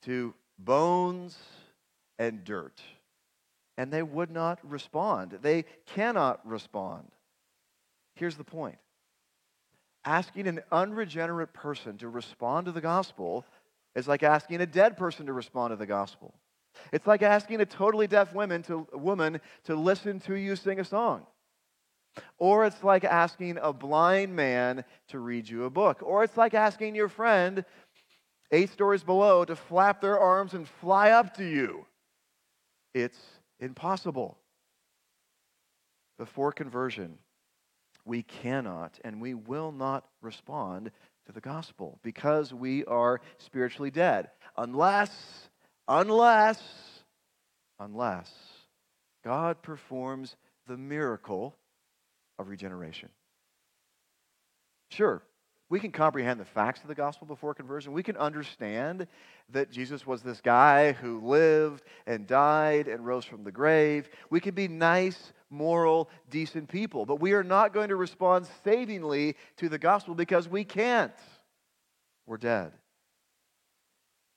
to 0.03 0.35
bones 0.59 1.35
and 2.19 2.43
dirt, 2.43 2.79
and 3.77 3.91
they 3.91 4.03
would 4.03 4.31
not 4.31 4.59
respond. 4.63 5.39
They 5.41 5.65
cannot 5.85 6.45
respond. 6.47 7.07
Here's 8.15 8.35
the 8.35 8.43
point 8.43 8.77
asking 10.05 10.47
an 10.47 10.61
unregenerate 10.71 11.53
person 11.53 11.97
to 11.97 12.09
respond 12.09 12.65
to 12.65 12.71
the 12.71 12.81
gospel 12.81 13.45
is 13.95 14.07
like 14.07 14.23
asking 14.23 14.61
a 14.61 14.65
dead 14.65 14.97
person 14.97 15.27
to 15.27 15.33
respond 15.33 15.71
to 15.71 15.75
the 15.75 15.85
gospel. 15.85 16.33
It's 16.91 17.07
like 17.07 17.21
asking 17.21 17.61
a 17.61 17.65
totally 17.65 18.07
deaf 18.07 18.33
woman 18.33 18.63
to, 18.63 18.87
woman 18.93 19.39
to 19.65 19.75
listen 19.75 20.19
to 20.21 20.35
you 20.35 20.55
sing 20.55 20.79
a 20.79 20.85
song. 20.85 21.25
Or 22.37 22.65
it's 22.65 22.83
like 22.83 23.03
asking 23.03 23.59
a 23.61 23.71
blind 23.73 24.35
man 24.35 24.83
to 25.09 25.19
read 25.19 25.47
you 25.47 25.65
a 25.65 25.69
book. 25.69 26.01
Or 26.03 26.23
it's 26.23 26.37
like 26.37 26.53
asking 26.53 26.95
your 26.95 27.09
friend 27.09 27.63
eight 28.51 28.71
stories 28.71 29.03
below 29.03 29.45
to 29.45 29.55
flap 29.55 30.01
their 30.01 30.19
arms 30.19 30.53
and 30.53 30.67
fly 30.67 31.11
up 31.11 31.37
to 31.37 31.43
you. 31.43 31.85
It's 32.93 33.17
impossible. 33.63 34.37
Before 36.17 36.51
conversion, 36.51 37.17
we 38.05 38.21
cannot 38.23 38.99
and 39.03 39.21
we 39.21 39.33
will 39.33 39.71
not 39.71 40.05
respond 40.21 40.91
to 41.25 41.31
the 41.31 41.41
gospel 41.41 41.99
because 42.03 42.53
we 42.53 42.85
are 42.85 43.21
spiritually 43.37 43.91
dead 43.91 44.29
unless 44.57 45.49
Unless, 45.87 46.61
unless 47.79 48.31
God 49.23 49.61
performs 49.61 50.35
the 50.67 50.77
miracle 50.77 51.55
of 52.39 52.47
regeneration. 52.47 53.09
Sure, 54.91 55.21
we 55.73 55.79
can 55.79 55.91
comprehend 55.91 56.39
the 56.39 56.45
facts 56.45 56.83
of 56.83 56.87
the 56.87 56.93
gospel 56.93 57.25
before 57.25 57.55
conversion. 57.55 57.93
We 57.93 58.03
can 58.03 58.15
understand 58.15 59.07
that 59.49 59.71
Jesus 59.71 60.05
was 60.05 60.21
this 60.21 60.39
guy 60.39 60.91
who 60.91 61.19
lived 61.19 61.81
and 62.05 62.27
died 62.27 62.87
and 62.87 63.03
rose 63.03 63.25
from 63.25 63.43
the 63.43 63.51
grave. 63.51 64.07
We 64.29 64.39
can 64.39 64.53
be 64.53 64.67
nice, 64.67 65.33
moral, 65.49 66.11
decent 66.29 66.69
people, 66.69 67.07
but 67.07 67.19
we 67.19 67.33
are 67.33 67.43
not 67.43 67.73
going 67.73 67.89
to 67.89 67.95
respond 67.95 68.45
savingly 68.63 69.35
to 69.57 69.67
the 69.67 69.79
gospel 69.79 70.13
because 70.13 70.47
we 70.47 70.63
can't. 70.63 71.11
We're 72.27 72.37
dead. 72.37 72.71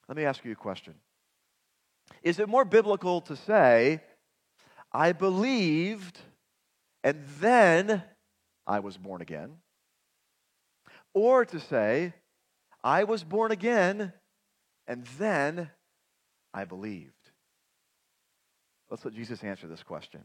Let 0.08 0.16
me 0.16 0.24
ask 0.24 0.42
you 0.42 0.52
a 0.52 0.54
question 0.56 0.94
is 2.22 2.38
it 2.38 2.48
more 2.48 2.64
biblical 2.64 3.20
to 3.20 3.36
say, 3.36 4.00
I 4.90 5.12
believed 5.12 6.18
and 7.04 7.22
then 7.40 8.02
I 8.66 8.80
was 8.80 8.96
born 8.96 9.20
again? 9.20 9.58
Or 11.16 11.46
to 11.46 11.58
say, 11.58 12.12
I 12.84 13.04
was 13.04 13.24
born 13.24 13.50
again 13.50 14.12
and 14.86 15.06
then 15.18 15.70
I 16.52 16.66
believed? 16.66 17.12
Let's 18.90 19.02
let 19.02 19.14
Jesus 19.14 19.42
answer 19.42 19.66
this 19.66 19.82
question. 19.82 20.20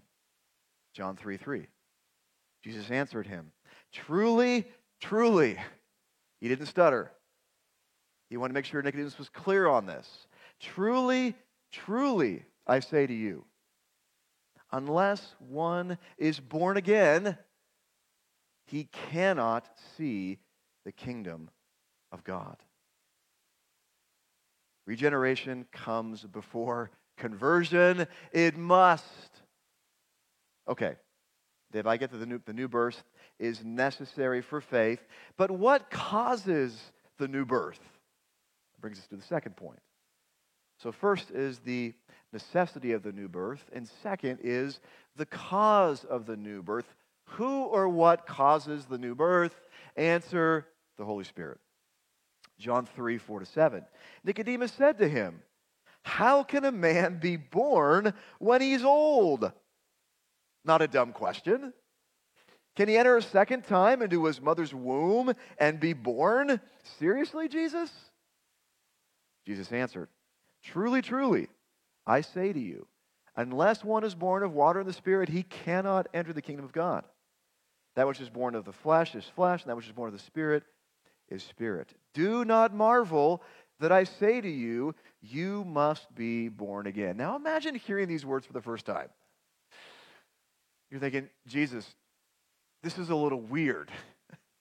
John 0.94 1.16
3 1.16 1.38
3. 1.38 1.66
Jesus 2.62 2.92
answered 2.92 3.26
him, 3.26 3.54
Truly, 3.94 4.68
truly. 5.00 5.58
He 6.42 6.50
didn't 6.50 6.66
stutter. 6.66 7.14
He 8.30 8.36
wanted 8.36 8.50
to 8.50 8.56
make 8.56 8.66
sure 8.66 8.82
Nicodemus 8.82 9.18
was 9.18 9.30
clear 9.30 9.70
on 9.70 9.86
this. 9.86 10.28
Truly, 10.60 11.36
Truly, 11.72 12.44
I 12.68 12.82
say 12.82 13.08
to 13.08 13.14
you, 13.14 13.46
unless 14.74 15.36
one 15.40 15.98
is 16.18 16.42
born 16.42 16.76
again, 16.76 17.38
he 18.68 18.90
cannot 19.10 19.66
see 19.96 20.40
the 20.86 20.92
kingdom 20.92 21.50
of 22.12 22.24
God. 22.24 22.58
Regeneration 24.86 25.66
comes 25.72 26.24
before 26.24 26.92
conversion. 27.18 28.08
It 28.32 28.58
must. 28.58 29.06
Okay, 30.68 30.96
Dave, 31.72 31.88
I 31.88 31.98
get 31.98 32.12
that 32.12 32.18
the 32.18 32.26
new, 32.26 32.42
the 32.46 32.54
new 32.54 32.68
birth 32.68 33.02
is 33.40 33.64
necessary 33.64 34.42
for 34.42 34.62
faith, 34.62 35.00
but 35.38 35.50
what 35.50 35.90
causes 35.90 36.80
the 37.18 37.28
new 37.28 37.46
birth? 37.46 37.80
That 37.80 38.82
brings 38.82 39.00
us 39.00 39.08
to 39.08 39.16
the 39.16 39.24
second 39.24 39.56
point. 39.56 39.80
So, 40.82 40.92
first 40.92 41.32
is 41.32 41.60
the 41.60 41.94
necessity 42.34 42.94
of 42.94 43.04
the 43.04 43.12
new 43.12 43.28
birth, 43.28 43.64
and 43.74 43.88
second 44.02 44.40
is 44.42 44.80
the 45.16 45.26
cause 45.26 46.04
of 46.06 46.26
the 46.26 46.38
new 46.38 46.64
birth. 46.64 46.86
Who 47.36 47.64
or 47.64 47.88
what 47.88 48.26
causes 48.26 48.86
the 48.86 48.98
new 48.98 49.16
birth? 49.16 49.56
Answer 49.96 50.68
the 50.98 51.06
Holy 51.06 51.24
Spirit. 51.24 51.60
John 52.60 52.86
3 52.86 53.18
4 53.18 53.40
to 53.40 53.46
7. 53.46 53.86
Nicodemus 54.24 54.72
said 54.74 54.98
to 55.00 55.08
him, 55.08 55.42
How 56.04 56.44
can 56.44 56.66
a 56.66 56.72
man 56.72 57.20
be 57.20 57.38
born 57.38 58.14
when 58.40 58.62
he's 58.62 58.84
old? 58.84 59.52
Not 60.64 60.82
a 60.82 60.88
dumb 60.88 61.12
question. 61.14 61.74
Can 62.76 62.88
he 62.88 62.98
enter 62.98 63.18
a 63.18 63.22
second 63.22 63.66
time 63.66 64.02
into 64.02 64.26
his 64.26 64.42
mother's 64.42 64.74
womb 64.74 65.34
and 65.58 65.80
be 65.80 65.94
born? 65.94 66.62
Seriously, 67.00 67.48
Jesus? 67.48 67.92
Jesus 69.46 69.72
answered, 69.72 70.10
Truly, 70.64 71.02
truly, 71.02 71.48
I 72.06 72.22
say 72.22 72.54
to 72.54 72.60
you, 72.60 72.88
unless 73.36 73.84
one 73.84 74.04
is 74.04 74.16
born 74.16 74.44
of 74.44 74.54
water 74.54 74.80
and 74.80 74.88
the 74.88 74.94
Spirit, 74.94 75.30
he 75.30 75.44
cannot 75.44 76.08
enter 76.14 76.32
the 76.32 76.42
kingdom 76.42 76.66
of 76.66 76.72
God. 76.72 77.06
That 77.96 78.08
which 78.08 78.22
is 78.22 78.30
born 78.30 78.56
of 78.56 78.66
the 78.66 78.72
flesh 78.72 79.16
is 79.16 79.26
flesh, 79.26 79.64
and 79.64 79.70
that 79.70 79.76
which 79.76 79.88
is 79.88 79.92
born 79.92 80.08
of 80.08 80.14
the 80.14 80.24
Spirit 80.24 80.64
is 81.32 81.44
spirit. 81.44 81.94
Do 82.14 82.46
not 82.46 82.76
marvel 82.76 83.42
that 83.80 83.92
I 83.92 84.04
say 84.04 84.42
to 84.42 84.50
you, 84.50 84.94
you 85.22 85.64
must 85.64 86.14
be 86.14 86.50
born 86.50 86.88
again. 86.88 87.18
Now 87.18 87.36
imagine 87.36 87.76
hearing 87.76 88.08
these 88.08 88.26
words 88.26 88.46
for 88.46 88.54
the 88.54 88.62
first 88.62 88.86
time. 88.86 89.10
You're 90.92 91.00
thinking, 91.00 91.30
Jesus, 91.48 91.86
this 92.84 92.98
is 92.98 93.10
a 93.10 93.16
little 93.16 93.40
weird. 93.40 93.90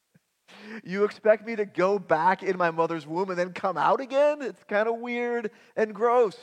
you 0.84 1.04
expect 1.04 1.46
me 1.46 1.56
to 1.56 1.66
go 1.66 1.98
back 1.98 2.42
in 2.42 2.56
my 2.56 2.70
mother's 2.70 3.06
womb 3.06 3.30
and 3.30 3.38
then 3.38 3.52
come 3.52 3.76
out 3.76 4.00
again? 4.00 4.40
It's 4.40 4.62
kind 4.64 4.88
of 4.88 4.96
weird 4.98 5.50
and 5.76 5.94
gross. 5.94 6.38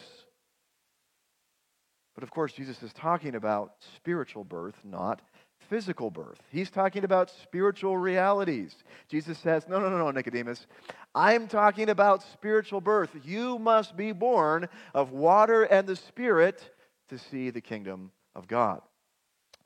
But 2.15 2.23
of 2.23 2.31
course, 2.31 2.51
Jesus 2.51 2.81
is 2.83 2.91
talking 2.93 3.35
about 3.35 3.73
spiritual 3.95 4.43
birth, 4.43 4.75
not 4.83 5.21
physical 5.69 6.09
birth. 6.09 6.39
He's 6.51 6.69
talking 6.69 7.03
about 7.03 7.29
spiritual 7.29 7.97
realities. 7.97 8.75
Jesus 9.07 9.37
says, 9.37 9.67
No, 9.67 9.79
no, 9.79 9.89
no, 9.89 9.97
no, 9.97 10.11
Nicodemus. 10.11 10.67
I'm 11.13 11.47
talking 11.47 11.89
about 11.89 12.23
spiritual 12.23 12.81
birth. 12.81 13.09
You 13.23 13.57
must 13.59 13.95
be 13.97 14.11
born 14.11 14.69
of 14.93 15.11
water 15.11 15.63
and 15.63 15.87
the 15.87 15.95
Spirit 15.95 16.69
to 17.09 17.17
see 17.17 17.49
the 17.49 17.61
kingdom 17.61 18.11
of 18.35 18.47
God. 18.47 18.81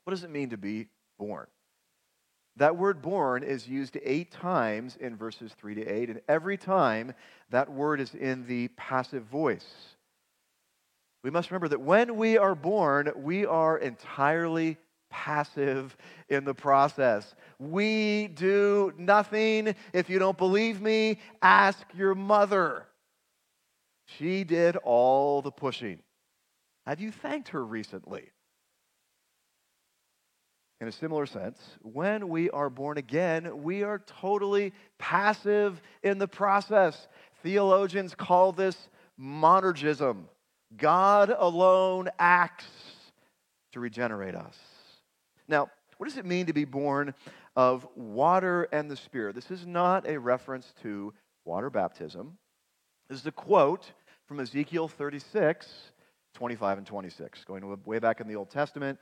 What 0.04 0.12
does 0.12 0.24
it 0.24 0.30
mean 0.30 0.50
to 0.50 0.56
be 0.56 0.88
born? 1.18 1.46
That 2.56 2.76
word 2.76 3.00
born 3.00 3.42
is 3.42 3.66
used 3.66 3.96
eight 4.02 4.30
times 4.30 4.96
in 4.96 5.16
verses 5.16 5.52
3 5.58 5.76
to 5.76 5.86
8, 5.86 6.10
and 6.10 6.20
every 6.28 6.58
time 6.58 7.14
that 7.50 7.70
word 7.70 8.00
is 8.00 8.14
in 8.14 8.46
the 8.46 8.68
passive 8.68 9.24
voice. 9.24 9.66
We 11.24 11.30
must 11.30 11.50
remember 11.50 11.68
that 11.68 11.80
when 11.80 12.16
we 12.16 12.36
are 12.36 12.54
born, 12.54 13.10
we 13.16 13.46
are 13.46 13.78
entirely 13.78 14.76
passive 15.12 15.96
in 16.30 16.44
the 16.44 16.54
process. 16.54 17.34
We 17.58 18.28
do 18.28 18.92
nothing. 18.96 19.76
If 19.92 20.08
you 20.08 20.18
don't 20.18 20.38
believe 20.38 20.80
me, 20.80 21.20
ask 21.42 21.84
your 21.94 22.14
mother. 22.14 22.86
She 24.06 24.42
did 24.42 24.76
all 24.76 25.42
the 25.42 25.52
pushing. 25.52 26.00
Have 26.86 26.98
you 26.98 27.12
thanked 27.12 27.50
her 27.50 27.64
recently? 27.64 28.30
In 30.80 30.88
a 30.88 30.92
similar 30.92 31.26
sense, 31.26 31.60
when 31.82 32.28
we 32.28 32.50
are 32.50 32.68
born 32.68 32.98
again, 32.98 33.62
we 33.62 33.84
are 33.84 34.00
totally 34.00 34.72
passive 34.98 35.80
in 36.02 36.18
the 36.18 36.26
process. 36.26 37.06
Theologians 37.42 38.14
call 38.16 38.50
this 38.50 38.88
monergism. 39.20 40.24
God 40.76 41.32
alone 41.38 42.08
acts 42.18 42.64
to 43.72 43.80
regenerate 43.80 44.34
us. 44.34 44.56
Now, 45.52 45.70
what 45.98 46.08
does 46.08 46.18
it 46.18 46.26
mean 46.26 46.46
to 46.46 46.52
be 46.52 46.64
born 46.64 47.14
of 47.54 47.86
water 47.94 48.64
and 48.72 48.90
the 48.90 48.96
Spirit? 48.96 49.36
This 49.36 49.52
is 49.52 49.64
not 49.64 50.08
a 50.08 50.18
reference 50.18 50.74
to 50.82 51.14
water 51.44 51.70
baptism. 51.70 52.38
This 53.08 53.20
is 53.20 53.26
a 53.26 53.32
quote 53.32 53.92
from 54.26 54.40
Ezekiel 54.40 54.88
36, 54.88 55.70
25 56.34 56.78
and 56.78 56.86
26, 56.86 57.44
going 57.44 57.78
way 57.84 58.00
back 58.00 58.20
in 58.20 58.26
the 58.26 58.34
Old 58.34 58.50
Testament 58.50 58.98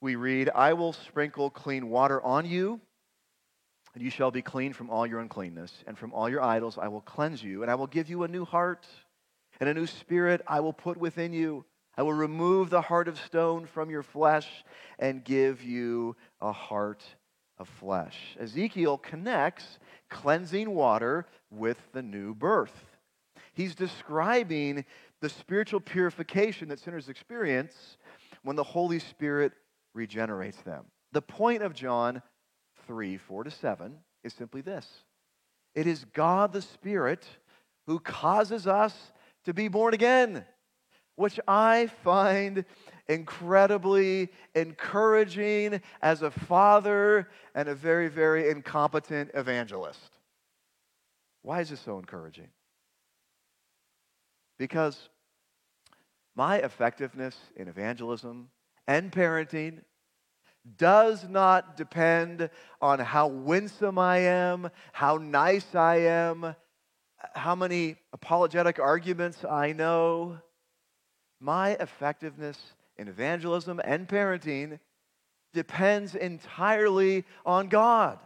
we 0.00 0.14
read, 0.14 0.50
I 0.54 0.72
will 0.72 0.92
sprinkle 0.92 1.50
clean 1.50 1.90
water 1.90 2.22
on 2.22 2.46
you, 2.46 2.80
and 3.94 4.02
you 4.02 4.10
shall 4.10 4.30
be 4.30 4.42
clean 4.42 4.72
from 4.72 4.88
all 4.88 5.06
your 5.06 5.20
uncleanness, 5.20 5.72
and 5.86 5.98
from 5.98 6.12
all 6.14 6.28
your 6.28 6.42
idols 6.42 6.78
I 6.78 6.88
will 6.88 7.02
cleanse 7.02 7.42
you, 7.42 7.62
and 7.62 7.70
I 7.70 7.74
will 7.74 7.86
give 7.86 8.08
you 8.08 8.22
a 8.22 8.28
new 8.28 8.44
heart, 8.44 8.86
and 9.60 9.68
a 9.68 9.74
new 9.74 9.86
spirit 9.86 10.40
I 10.46 10.60
will 10.60 10.72
put 10.72 10.96
within 10.96 11.32
you. 11.32 11.64
I 11.96 12.02
will 12.02 12.12
remove 12.12 12.70
the 12.70 12.80
heart 12.80 13.08
of 13.08 13.18
stone 13.18 13.66
from 13.66 13.90
your 13.90 14.02
flesh 14.02 14.48
and 14.98 15.24
give 15.24 15.62
you 15.62 16.16
a 16.40 16.52
heart 16.52 17.04
of 17.58 17.68
flesh. 17.68 18.36
Ezekiel 18.38 18.98
connects 18.98 19.78
cleansing 20.08 20.74
water 20.74 21.26
with 21.50 21.78
the 21.92 22.02
new 22.02 22.34
birth. 22.34 22.84
He's 23.52 23.74
describing 23.74 24.84
the 25.20 25.28
spiritual 25.28 25.80
purification 25.80 26.68
that 26.68 26.80
sinners 26.80 27.08
experience 27.08 27.98
when 28.42 28.56
the 28.56 28.64
Holy 28.64 28.98
Spirit 28.98 29.52
regenerates 29.94 30.62
them. 30.62 30.86
The 31.12 31.22
point 31.22 31.62
of 31.62 31.74
John 31.74 32.22
3 32.86 33.16
4 33.16 33.44
to 33.44 33.50
7 33.50 33.98
is 34.24 34.32
simply 34.32 34.60
this 34.60 34.86
it 35.74 35.86
is 35.86 36.04
God 36.12 36.52
the 36.52 36.62
Spirit 36.62 37.26
who 37.86 37.98
causes 37.98 38.66
us 38.66 39.12
to 39.44 39.54
be 39.54 39.68
born 39.68 39.94
again, 39.94 40.44
which 41.20 41.38
I 41.46 41.88
find 42.02 42.64
incredibly 43.06 44.30
encouraging 44.54 45.82
as 46.00 46.22
a 46.22 46.30
father 46.30 47.28
and 47.54 47.68
a 47.68 47.74
very, 47.74 48.08
very 48.08 48.48
incompetent 48.48 49.30
evangelist. 49.34 50.16
Why 51.42 51.60
is 51.60 51.68
this 51.68 51.80
so 51.80 51.98
encouraging? 51.98 52.48
Because 54.58 55.10
my 56.34 56.56
effectiveness 56.56 57.36
in 57.54 57.68
evangelism 57.68 58.48
and 58.86 59.12
parenting 59.12 59.80
does 60.78 61.28
not 61.28 61.76
depend 61.76 62.48
on 62.80 62.98
how 62.98 63.26
winsome 63.26 63.98
I 63.98 64.18
am, 64.20 64.70
how 64.94 65.18
nice 65.18 65.74
I 65.74 65.96
am, 65.96 66.56
how 67.34 67.54
many 67.54 67.96
apologetic 68.14 68.78
arguments 68.78 69.44
I 69.44 69.72
know. 69.72 70.38
My 71.40 71.70
effectiveness 71.70 72.58
in 72.96 73.08
evangelism 73.08 73.80
and 73.82 74.06
parenting 74.06 74.78
depends 75.54 76.14
entirely 76.14 77.24
on 77.44 77.68
God. 77.68 78.18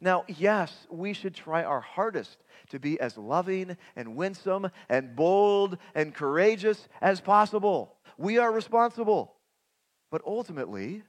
Now, 0.00 0.24
yes, 0.26 0.86
we 0.90 1.12
should 1.12 1.34
try 1.34 1.64
our 1.64 1.80
hardest 1.80 2.38
to 2.70 2.78
be 2.78 3.00
as 3.00 3.18
loving 3.18 3.76
and 3.96 4.16
winsome 4.16 4.70
and 4.88 5.14
bold 5.16 5.76
and 5.94 6.14
courageous 6.14 6.88
as 7.00 7.20
possible. 7.20 7.96
We 8.16 8.38
are 8.38 8.52
responsible. 8.52 9.34
But 10.10 10.22
ultimately, 10.24 11.02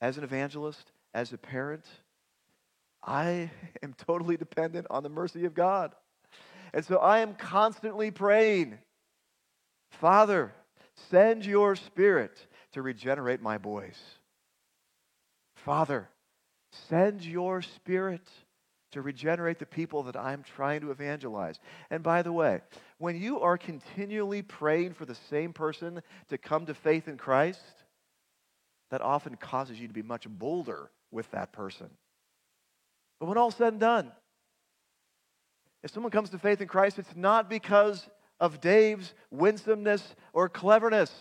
as 0.00 0.18
an 0.18 0.24
evangelist, 0.24 0.92
as 1.14 1.32
a 1.32 1.38
parent, 1.38 1.84
I 3.02 3.50
am 3.82 3.94
totally 3.94 4.36
dependent 4.36 4.86
on 4.90 5.02
the 5.02 5.08
mercy 5.08 5.44
of 5.46 5.54
God. 5.54 5.94
And 6.72 6.84
so 6.84 6.98
I 6.98 7.20
am 7.20 7.34
constantly 7.34 8.10
praying, 8.10 8.78
Father, 9.90 10.52
send 11.10 11.44
your 11.44 11.76
spirit 11.76 12.46
to 12.72 12.82
regenerate 12.82 13.42
my 13.42 13.58
boys. 13.58 13.98
Father, 15.56 16.08
send 16.88 17.24
your 17.24 17.62
spirit 17.62 18.26
to 18.92 19.02
regenerate 19.02 19.58
the 19.58 19.66
people 19.66 20.02
that 20.04 20.16
I'm 20.16 20.42
trying 20.42 20.80
to 20.80 20.90
evangelize. 20.90 21.58
And 21.90 22.02
by 22.02 22.22
the 22.22 22.32
way, 22.32 22.60
when 22.98 23.20
you 23.20 23.40
are 23.40 23.56
continually 23.56 24.42
praying 24.42 24.94
for 24.94 25.04
the 25.04 25.16
same 25.28 25.52
person 25.52 26.02
to 26.28 26.38
come 26.38 26.66
to 26.66 26.74
faith 26.74 27.06
in 27.06 27.16
Christ, 27.16 27.62
that 28.90 29.00
often 29.00 29.36
causes 29.36 29.78
you 29.78 29.86
to 29.86 29.94
be 29.94 30.02
much 30.02 30.28
bolder 30.28 30.90
with 31.12 31.30
that 31.30 31.52
person. 31.52 31.88
But 33.20 33.26
when 33.26 33.38
all's 33.38 33.54
said 33.54 33.74
and 33.74 33.80
done, 33.80 34.10
if 35.82 35.92
someone 35.92 36.10
comes 36.10 36.30
to 36.30 36.38
faith 36.38 36.60
in 36.60 36.68
Christ, 36.68 36.98
it's 36.98 37.16
not 37.16 37.48
because 37.48 38.06
of 38.40 38.60
Dave's 38.60 39.14
winsomeness 39.30 40.14
or 40.32 40.48
cleverness. 40.48 41.12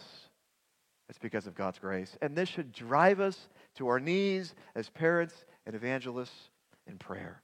It's 1.09 1.19
because 1.19 1.47
of 1.47 1.55
God's 1.55 1.79
grace. 1.79 2.15
And 2.21 2.35
this 2.35 2.49
should 2.49 2.71
drive 2.71 3.19
us 3.19 3.49
to 3.75 3.87
our 3.87 3.99
knees 3.99 4.53
as 4.75 4.89
parents 4.89 5.33
and 5.65 5.75
evangelists 5.75 6.49
in 6.87 6.97
prayer. 6.97 7.41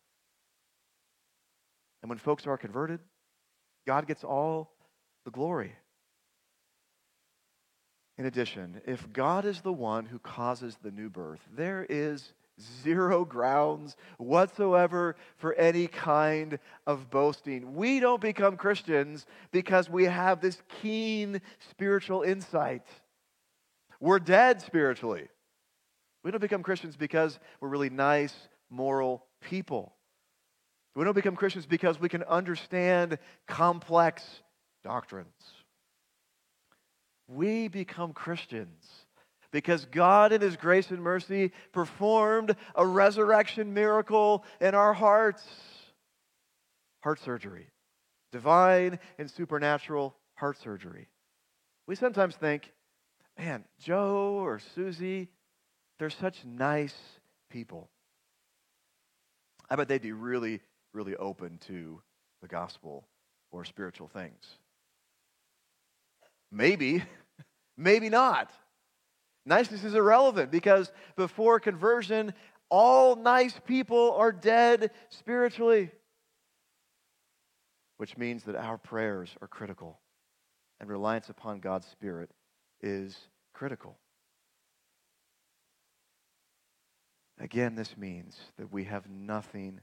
And 2.01 2.09
when 2.09 2.19
folks 2.19 2.45
are 2.45 2.57
converted, 2.57 2.99
God 3.87 4.07
gets 4.07 4.23
all 4.23 4.71
the 5.25 5.31
glory. 5.31 5.73
In 8.17 8.27
addition, 8.27 8.81
if 8.85 9.11
God 9.11 9.43
is 9.43 9.61
the 9.61 9.73
one 9.73 10.05
who 10.05 10.19
causes 10.19 10.77
the 10.81 10.91
new 10.91 11.09
birth, 11.09 11.41
there 11.53 11.85
is 11.89 12.33
zero 12.83 13.25
grounds 13.25 13.95
whatsoever 14.17 15.15
for 15.37 15.53
any 15.55 15.87
kind 15.87 16.59
of 16.87 17.09
boasting. 17.09 17.75
We 17.75 17.99
don't 17.99 18.21
become 18.21 18.57
Christians 18.57 19.25
because 19.51 19.89
we 19.89 20.05
have 20.05 20.41
this 20.41 20.61
keen 20.81 21.41
spiritual 21.69 22.21
insight. 22.21 22.83
We're 23.99 24.19
dead 24.19 24.61
spiritually. 24.61 25.27
We 26.23 26.31
don't 26.31 26.41
become 26.41 26.63
Christians 26.63 26.95
because 26.95 27.39
we're 27.59 27.69
really 27.69 27.89
nice, 27.89 28.33
moral 28.69 29.25
people. 29.41 29.93
We 30.95 31.03
don't 31.03 31.13
become 31.13 31.35
Christians 31.35 31.65
because 31.65 31.99
we 31.99 32.09
can 32.09 32.23
understand 32.23 33.17
complex 33.47 34.23
doctrines. 34.83 35.27
We 37.27 37.67
become 37.67 38.13
Christians 38.13 39.04
because 39.55 39.85
God, 39.85 40.33
in 40.33 40.41
His 40.41 40.57
grace 40.57 40.91
and 40.91 41.01
mercy, 41.01 41.53
performed 41.71 42.57
a 42.75 42.85
resurrection 42.85 43.73
miracle 43.73 44.43
in 44.59 44.75
our 44.75 44.93
hearts. 44.93 45.41
Heart 47.05 47.21
surgery, 47.21 47.69
divine 48.33 48.99
and 49.17 49.31
supernatural 49.31 50.13
heart 50.33 50.57
surgery. 50.61 51.07
We 51.87 51.95
sometimes 51.95 52.35
think, 52.35 52.69
man, 53.39 53.63
Joe 53.79 54.41
or 54.43 54.59
Susie, 54.59 55.29
they're 55.99 56.09
such 56.09 56.43
nice 56.43 56.95
people. 57.49 57.89
I 59.69 59.77
bet 59.77 59.87
they'd 59.87 60.01
be 60.01 60.11
really, 60.11 60.59
really 60.93 61.15
open 61.15 61.59
to 61.67 62.01
the 62.41 62.49
gospel 62.49 63.07
or 63.51 63.63
spiritual 63.63 64.09
things. 64.09 64.43
Maybe, 66.51 67.01
maybe 67.77 68.09
not. 68.09 68.51
Niceness 69.45 69.83
is 69.83 69.93
irrelevant 69.93 70.51
because 70.51 70.91
before 71.15 71.59
conversion, 71.59 72.33
all 72.69 73.15
nice 73.15 73.59
people 73.65 74.13
are 74.13 74.31
dead 74.31 74.91
spiritually, 75.09 75.91
which 77.97 78.17
means 78.17 78.43
that 78.43 78.55
our 78.55 78.77
prayers 78.77 79.35
are 79.41 79.47
critical 79.47 79.99
and 80.79 80.89
reliance 80.89 81.29
upon 81.29 81.59
God's 81.59 81.87
Spirit 81.87 82.31
is 82.81 83.17
critical. 83.53 83.97
Again, 87.39 87.75
this 87.75 87.97
means 87.97 88.37
that 88.57 88.71
we 88.71 88.85
have 88.85 89.09
nothing 89.09 89.81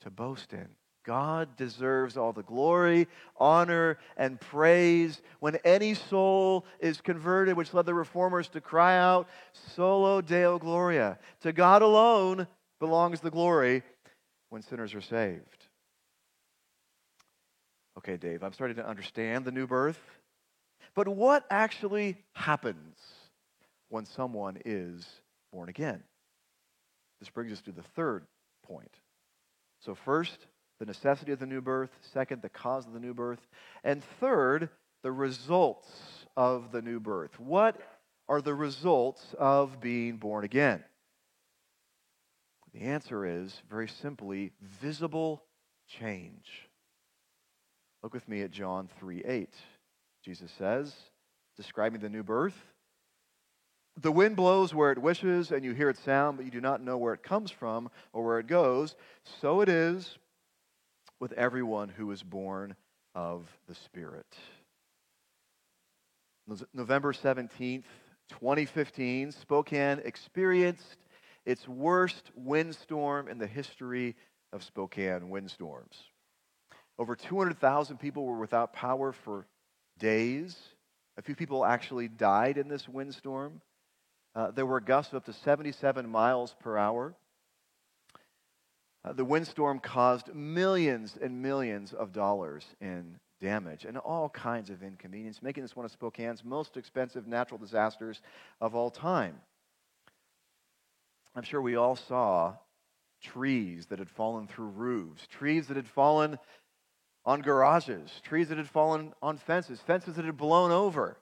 to 0.00 0.10
boast 0.10 0.52
in. 0.52 0.68
God 1.06 1.56
deserves 1.56 2.16
all 2.16 2.32
the 2.32 2.42
glory, 2.42 3.06
honor, 3.36 3.98
and 4.16 4.40
praise 4.40 5.22
when 5.38 5.56
any 5.64 5.94
soul 5.94 6.66
is 6.80 7.00
converted, 7.00 7.56
which 7.56 7.72
led 7.72 7.86
the 7.86 7.94
reformers 7.94 8.48
to 8.48 8.60
cry 8.60 8.98
out, 8.98 9.28
Soli 9.74 10.22
Deo 10.22 10.58
Gloria. 10.58 11.18
To 11.42 11.52
God 11.52 11.82
alone 11.82 12.48
belongs 12.80 13.20
the 13.20 13.30
glory 13.30 13.84
when 14.48 14.62
sinners 14.62 14.94
are 14.94 15.00
saved. 15.00 15.66
Okay, 17.98 18.16
Dave, 18.16 18.42
I'm 18.42 18.52
starting 18.52 18.76
to 18.76 18.86
understand 18.86 19.44
the 19.44 19.52
new 19.52 19.66
birth. 19.66 20.00
But 20.96 21.06
what 21.06 21.44
actually 21.50 22.16
happens 22.32 22.98
when 23.90 24.06
someone 24.06 24.58
is 24.64 25.06
born 25.52 25.68
again? 25.68 26.02
This 27.20 27.30
brings 27.30 27.52
us 27.52 27.60
to 27.62 27.72
the 27.72 27.82
third 27.82 28.26
point. 28.66 28.92
So, 29.80 29.94
first, 29.94 30.46
the 30.78 30.86
necessity 30.86 31.32
of 31.32 31.38
the 31.38 31.46
new 31.46 31.60
birth. 31.60 31.90
Second, 32.12 32.42
the 32.42 32.48
cause 32.48 32.86
of 32.86 32.92
the 32.92 33.00
new 33.00 33.14
birth. 33.14 33.40
And 33.84 34.02
third, 34.20 34.68
the 35.02 35.12
results 35.12 35.88
of 36.36 36.72
the 36.72 36.82
new 36.82 37.00
birth. 37.00 37.38
What 37.38 37.80
are 38.28 38.40
the 38.40 38.54
results 38.54 39.34
of 39.38 39.80
being 39.80 40.16
born 40.16 40.44
again? 40.44 40.82
The 42.72 42.82
answer 42.82 43.24
is 43.24 43.62
very 43.70 43.88
simply 43.88 44.52
visible 44.60 45.42
change. 45.88 46.68
Look 48.02 48.12
with 48.12 48.28
me 48.28 48.42
at 48.42 48.50
John 48.50 48.88
3 49.00 49.24
8. 49.24 49.54
Jesus 50.22 50.50
says, 50.58 50.94
describing 51.56 52.00
the 52.00 52.08
new 52.08 52.22
birth, 52.22 52.56
the 53.98 54.12
wind 54.12 54.36
blows 54.36 54.74
where 54.74 54.92
it 54.92 54.98
wishes, 54.98 55.52
and 55.52 55.64
you 55.64 55.72
hear 55.72 55.88
its 55.88 56.02
sound, 56.02 56.36
but 56.36 56.44
you 56.44 56.50
do 56.50 56.60
not 56.60 56.82
know 56.82 56.98
where 56.98 57.14
it 57.14 57.22
comes 57.22 57.50
from 57.50 57.90
or 58.12 58.24
where 58.24 58.38
it 58.38 58.46
goes. 58.46 58.94
So 59.40 59.62
it 59.62 59.70
is 59.70 60.18
with 61.20 61.32
everyone 61.32 61.88
who 61.88 62.10
is 62.10 62.22
born 62.22 62.74
of 63.14 63.46
the 63.68 63.74
Spirit. 63.74 64.26
November 66.72 67.12
17th, 67.12 67.84
2015, 68.28 69.32
Spokane 69.32 70.00
experienced 70.04 70.98
its 71.44 71.66
worst 71.66 72.30
windstorm 72.34 73.28
in 73.28 73.38
the 73.38 73.46
history 73.46 74.14
of 74.52 74.62
Spokane 74.62 75.30
windstorms. 75.30 75.96
Over 76.98 77.16
200,000 77.16 77.98
people 77.98 78.24
were 78.24 78.38
without 78.38 78.72
power 78.72 79.12
for 79.12 79.46
days. 79.98 80.56
A 81.18 81.22
few 81.22 81.34
people 81.34 81.64
actually 81.64 82.08
died 82.08 82.58
in 82.58 82.68
this 82.68 82.88
windstorm. 82.88 83.60
Uh, 84.34 84.50
there 84.50 84.66
were 84.66 84.80
gusts 84.80 85.12
of 85.12 85.18
up 85.18 85.24
to 85.26 85.32
77 85.32 86.08
miles 86.08 86.54
per 86.60 86.76
hour. 86.76 87.14
Uh, 89.06 89.12
the 89.12 89.24
windstorm 89.24 89.78
caused 89.78 90.34
millions 90.34 91.16
and 91.20 91.40
millions 91.40 91.92
of 91.92 92.12
dollars 92.12 92.66
in 92.80 93.18
damage 93.40 93.84
and 93.84 93.96
all 93.98 94.28
kinds 94.28 94.68
of 94.68 94.82
inconvenience, 94.82 95.42
making 95.42 95.62
this 95.62 95.76
one 95.76 95.84
of 95.84 95.92
Spokane's 95.92 96.44
most 96.44 96.76
expensive 96.76 97.26
natural 97.26 97.58
disasters 97.58 98.20
of 98.60 98.74
all 98.74 98.90
time. 98.90 99.36
I'm 101.36 101.44
sure 101.44 101.60
we 101.60 101.76
all 101.76 101.94
saw 101.94 102.54
trees 103.22 103.86
that 103.86 103.98
had 103.98 104.10
fallen 104.10 104.48
through 104.48 104.68
roofs, 104.68 105.26
trees 105.28 105.68
that 105.68 105.76
had 105.76 105.86
fallen 105.86 106.38
on 107.24 107.42
garages, 107.42 108.10
trees 108.24 108.48
that 108.48 108.58
had 108.58 108.68
fallen 108.68 109.12
on 109.22 109.36
fences, 109.36 109.80
fences 109.80 110.16
that 110.16 110.24
had 110.24 110.36
blown 110.36 110.72
over. 110.72 111.16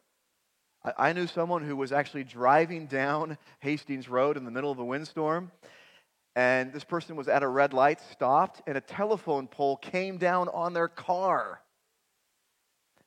I, 0.84 1.08
I 1.08 1.12
knew 1.12 1.26
someone 1.26 1.64
who 1.64 1.76
was 1.76 1.92
actually 1.92 2.24
driving 2.24 2.86
down 2.86 3.36
Hastings 3.58 4.08
Road 4.08 4.36
in 4.38 4.44
the 4.44 4.50
middle 4.50 4.70
of 4.70 4.78
a 4.78 4.84
windstorm, 4.84 5.50
and 6.36 6.72
this 6.72 6.84
person 6.84 7.16
was 7.16 7.28
at 7.28 7.42
a 7.42 7.48
red 7.48 7.72
light, 7.72 8.00
stopped, 8.10 8.62
and 8.66 8.76
a 8.76 8.80
telephone 8.80 9.46
pole 9.46 9.76
came 9.76 10.18
down 10.18 10.48
on 10.48 10.72
their 10.72 10.88
car. 10.88 11.60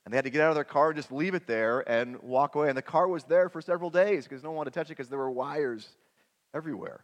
And 0.06 0.14
they 0.14 0.18
had 0.18 0.24
to 0.24 0.32
get 0.32 0.42
out 0.42 0.50
of 0.50 0.56
their 0.56 0.64
car 0.64 0.90
and 0.90 0.96
just 0.96 1.12
leave 1.12 1.36
it 1.36 1.48
there 1.48 1.82
and 1.90 2.18
walk 2.22 2.56
away. 2.56 2.70
And 2.70 2.78
the 2.78 2.82
car 2.82 3.10
was 3.10 3.26
there 3.26 3.50
for 3.50 3.62
several 3.62 3.90
days 3.90 4.24
because 4.24 4.42
no 4.42 4.52
one 4.52 4.58
wanted 4.58 4.74
to 4.74 4.80
touch 4.80 4.88
it 4.88 4.96
because 4.96 5.10
there 5.10 5.20
were 5.20 5.30
wires 5.30 5.86
everywhere. 6.54 7.04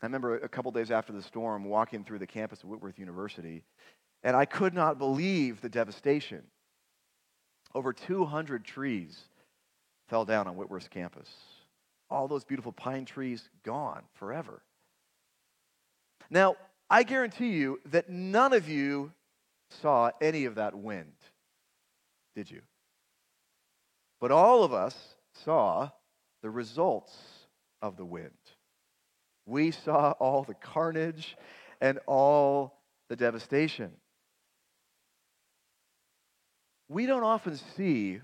I 0.00 0.06
remember 0.06 0.36
a 0.36 0.48
couple 0.48 0.70
days 0.70 0.92
after 0.92 1.12
the 1.12 1.22
storm 1.22 1.64
walking 1.64 2.04
through 2.04 2.20
the 2.20 2.26
campus 2.26 2.62
of 2.62 2.68
Whitworth 2.68 3.00
University, 3.00 3.64
and 4.22 4.36
I 4.36 4.44
could 4.44 4.72
not 4.72 4.98
believe 4.98 5.60
the 5.60 5.68
devastation. 5.68 6.44
Over 7.74 7.92
200 7.92 8.64
trees 8.64 9.18
fell 10.06 10.24
down 10.24 10.46
on 10.46 10.54
Whitworth's 10.54 10.86
campus. 10.86 11.28
All 12.10 12.28
those 12.28 12.44
beautiful 12.44 12.72
pine 12.72 13.04
trees 13.04 13.48
gone 13.64 14.02
forever. 14.14 14.62
Now, 16.30 16.56
I 16.90 17.02
guarantee 17.02 17.50
you 17.50 17.80
that 17.86 18.08
none 18.08 18.52
of 18.52 18.68
you 18.68 19.12
saw 19.82 20.10
any 20.20 20.46
of 20.46 20.54
that 20.54 20.74
wind, 20.74 21.12
did 22.34 22.50
you? 22.50 22.62
But 24.20 24.30
all 24.30 24.64
of 24.64 24.72
us 24.72 24.96
saw 25.44 25.90
the 26.42 26.50
results 26.50 27.14
of 27.82 27.96
the 27.96 28.04
wind. 28.04 28.30
We 29.46 29.70
saw 29.70 30.12
all 30.12 30.44
the 30.44 30.54
carnage 30.54 31.36
and 31.80 31.98
all 32.06 32.80
the 33.08 33.16
devastation 33.16 33.92
we 36.88 37.06
don't 37.06 37.22
often 37.22 37.56
see 37.76 38.20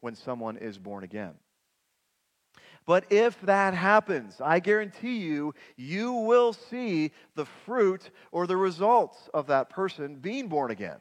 when 0.00 0.14
someone 0.14 0.56
is 0.56 0.78
born 0.78 1.04
again. 1.04 1.34
But 2.86 3.10
if 3.10 3.40
that 3.42 3.74
happens, 3.74 4.40
I 4.40 4.60
guarantee 4.60 5.18
you, 5.18 5.54
you 5.76 6.12
will 6.12 6.52
see 6.52 7.12
the 7.34 7.46
fruit 7.64 8.10
or 8.32 8.46
the 8.46 8.56
results 8.56 9.28
of 9.32 9.46
that 9.46 9.70
person 9.70 10.16
being 10.16 10.48
born 10.48 10.70
again. 10.70 10.98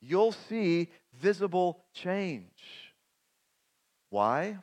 You'll 0.00 0.32
see 0.32 0.88
visible 1.20 1.84
change. 1.94 2.92
Why? 4.10 4.58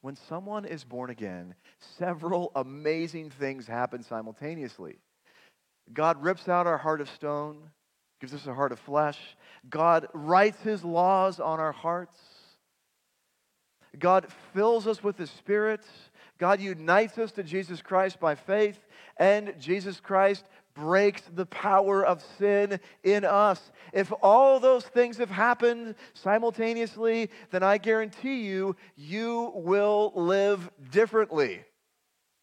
When 0.00 0.14
someone 0.14 0.64
is 0.64 0.84
born 0.84 1.10
again, 1.10 1.54
several 1.98 2.52
amazing 2.54 3.30
things 3.30 3.66
happen 3.66 4.02
simultaneously. 4.02 4.98
God 5.92 6.22
rips 6.22 6.48
out 6.48 6.66
our 6.66 6.78
heart 6.78 7.00
of 7.00 7.08
stone 7.10 7.70
gives 8.20 8.34
us 8.34 8.46
a 8.46 8.54
heart 8.54 8.72
of 8.72 8.78
flesh. 8.80 9.18
God 9.68 10.08
writes 10.12 10.60
his 10.60 10.84
laws 10.84 11.40
on 11.40 11.60
our 11.60 11.72
hearts. 11.72 12.16
God 13.98 14.26
fills 14.54 14.86
us 14.86 15.02
with 15.02 15.18
his 15.18 15.30
Spirit. 15.30 15.80
God 16.38 16.60
unites 16.60 17.18
us 17.18 17.32
to 17.32 17.42
Jesus 17.42 17.82
Christ 17.82 18.20
by 18.20 18.34
faith, 18.34 18.78
and 19.16 19.54
Jesus 19.58 20.00
Christ 20.00 20.44
breaks 20.74 21.22
the 21.34 21.46
power 21.46 22.04
of 22.06 22.24
sin 22.38 22.78
in 23.02 23.24
us. 23.24 23.72
If 23.92 24.12
all 24.22 24.60
those 24.60 24.84
things 24.84 25.16
have 25.16 25.30
happened 25.30 25.96
simultaneously, 26.14 27.30
then 27.50 27.64
I 27.64 27.78
guarantee 27.78 28.42
you, 28.42 28.76
you 28.96 29.52
will 29.54 30.12
live 30.14 30.70
differently. 30.92 31.64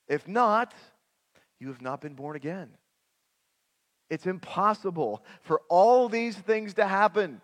If 0.10 0.28
not, 0.28 0.74
you 1.60 1.70
have 1.70 1.82
not 1.82 2.02
been 2.02 2.13
born 2.13 2.36
again. 2.36 2.70
It's 4.10 4.28
impossible 4.28 5.24
for 5.41 5.62
all 5.70 6.10
these 6.10 6.36
things 6.36 6.74
to 6.76 6.86
happen 6.86 7.41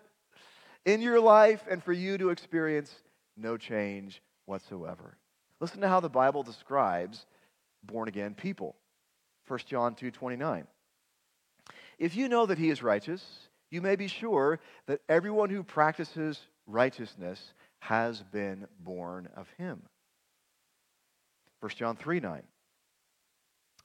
in 0.84 1.00
your 1.00 1.20
life 1.20 1.64
and 1.70 1.82
for 1.82 1.92
you 1.92 2.18
to 2.18 2.30
experience 2.30 2.94
no 3.42 3.56
change 3.56 4.22
whatsoever. 4.46 5.16
Listen 5.60 5.80
to 5.80 5.88
how 5.88 6.00
the 6.00 6.08
Bible 6.08 6.42
describes 6.42 7.26
born 7.82 8.08
again 8.08 8.34
people. 8.34 8.76
1 9.46 9.60
John 9.66 9.94
2:29. 9.94 10.66
If 11.98 12.16
you 12.16 12.28
know 12.28 12.46
that 12.46 12.58
he 12.58 12.70
is 12.70 12.82
righteous, 12.82 13.48
you 13.70 13.80
may 13.80 13.96
be 13.96 14.08
sure 14.08 14.60
that 14.86 15.02
everyone 15.08 15.50
who 15.50 15.62
practices 15.62 16.40
righteousness 16.66 17.54
has 17.80 18.22
been 18.22 18.66
born 18.80 19.28
of 19.34 19.48
him. 19.58 19.82
1 21.60 21.70
John 21.76 21.96
3 21.96 22.20
9. 22.20 22.42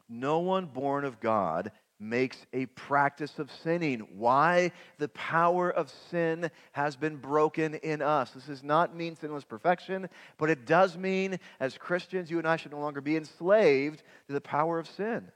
No 0.09 0.39
one 0.39 0.67
born 0.67 1.03
of 1.05 1.19
God 1.19 1.71
makes 1.99 2.37
a 2.53 2.65
practice 2.67 3.39
of 3.39 3.51
sinning. 3.63 4.07
Why? 4.15 4.71
The 4.99 5.09
power 5.09 5.71
of 5.71 5.91
sin 6.11 6.51
has 6.73 6.95
been 6.95 7.17
broken 7.17 7.75
in 7.75 8.01
us. 8.01 8.31
This 8.31 8.45
does 8.45 8.63
not 8.63 8.95
mean 8.95 9.15
sinless 9.15 9.43
perfection, 9.43 10.07
but 10.37 10.49
it 10.49 10.65
does 10.65 10.97
mean, 10.97 11.39
as 11.59 11.77
Christians, 11.77 12.29
you 12.29 12.37
and 12.37 12.47
I 12.47 12.55
should 12.55 12.71
no 12.71 12.79
longer 12.79 13.01
be 13.01 13.17
enslaved 13.17 14.03
to 14.27 14.33
the 14.33 14.41
power 14.41 14.77
of 14.79 14.87
sin. 14.87 15.31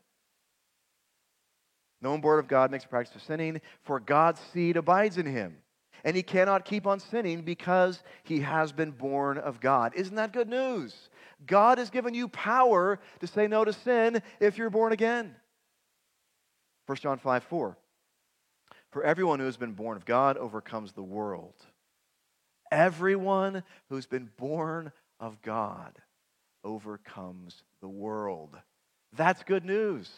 No 2.02 2.12
one 2.12 2.22
born 2.22 2.40
of 2.40 2.48
God 2.48 2.72
makes 2.72 2.86
a 2.86 2.88
practice 2.88 3.16
of 3.16 3.24
sinning, 3.24 3.62
for 3.84 4.00
God's 4.00 4.42
seed 4.54 4.78
abides 4.78 5.18
in 5.18 5.26
him. 5.26 5.58
And 6.04 6.16
he 6.16 6.24
cannot 6.24 6.66
keep 6.66 6.88
on 6.88 7.00
sinning 7.00 7.44
because 7.44 8.02
he 8.24 8.40
has 8.40 8.72
been 8.72 8.90
born 8.90 9.38
of 9.38 9.60
God. 9.60 9.94
Isn't 9.96 10.16
that 10.16 10.34
good 10.34 10.50
news? 10.50 10.96
God 11.46 11.78
has 11.78 11.92
given 11.92 12.16
you 12.16 12.28
power 12.28 13.00
to 13.20 13.28
say 13.28 13.48
no 13.48 13.64
to 13.64 13.74
sin 13.74 14.22
if 14.40 14.58
you're 14.58 14.72
born 14.72 14.94
again. 14.94 15.36
1 16.92 16.98
John 16.98 17.20
5 17.20 17.44
4. 17.46 17.78
For 18.92 19.04
everyone 19.06 19.40
who 19.40 19.46
has 19.46 19.56
been 19.56 19.72
born 19.72 19.96
of 19.96 20.04
God 20.04 20.36
overcomes 20.36 20.92
the 20.92 21.02
world. 21.02 21.54
Everyone 22.70 23.64
who's 23.88 24.06
been 24.06 24.30
born 24.36 24.92
of 25.18 25.42
God 25.42 25.94
overcomes 26.66 27.64
the 27.80 27.88
world. 27.88 28.58
That's 29.14 29.42
good 29.44 29.64
news. 29.64 30.12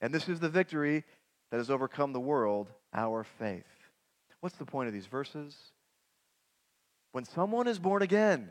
And 0.00 0.14
this 0.14 0.28
is 0.28 0.38
the 0.38 0.48
victory 0.48 1.02
that 1.50 1.56
has 1.56 1.68
overcome 1.68 2.12
the 2.12 2.20
world, 2.20 2.70
our 2.94 3.24
faith. 3.24 3.64
What's 4.38 4.58
the 4.58 4.66
point 4.66 4.86
of 4.86 4.94
these 4.94 5.06
verses? 5.06 5.56
When 7.10 7.24
someone 7.24 7.66
is 7.66 7.80
born 7.80 8.02
again, 8.02 8.50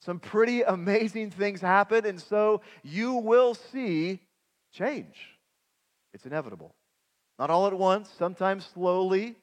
some 0.00 0.20
pretty 0.20 0.62
amazing 0.62 1.32
things 1.32 1.60
happen, 1.60 2.06
and 2.06 2.18
so 2.18 2.62
you 2.82 3.12
will 3.12 3.52
see 3.52 4.20
change. 4.72 5.33
It's 6.14 6.26
inevitable. 6.26 6.74
Not 7.38 7.50
all 7.50 7.66
at 7.66 7.74
once, 7.74 8.08
sometimes 8.16 8.64
slowly, 8.72 9.34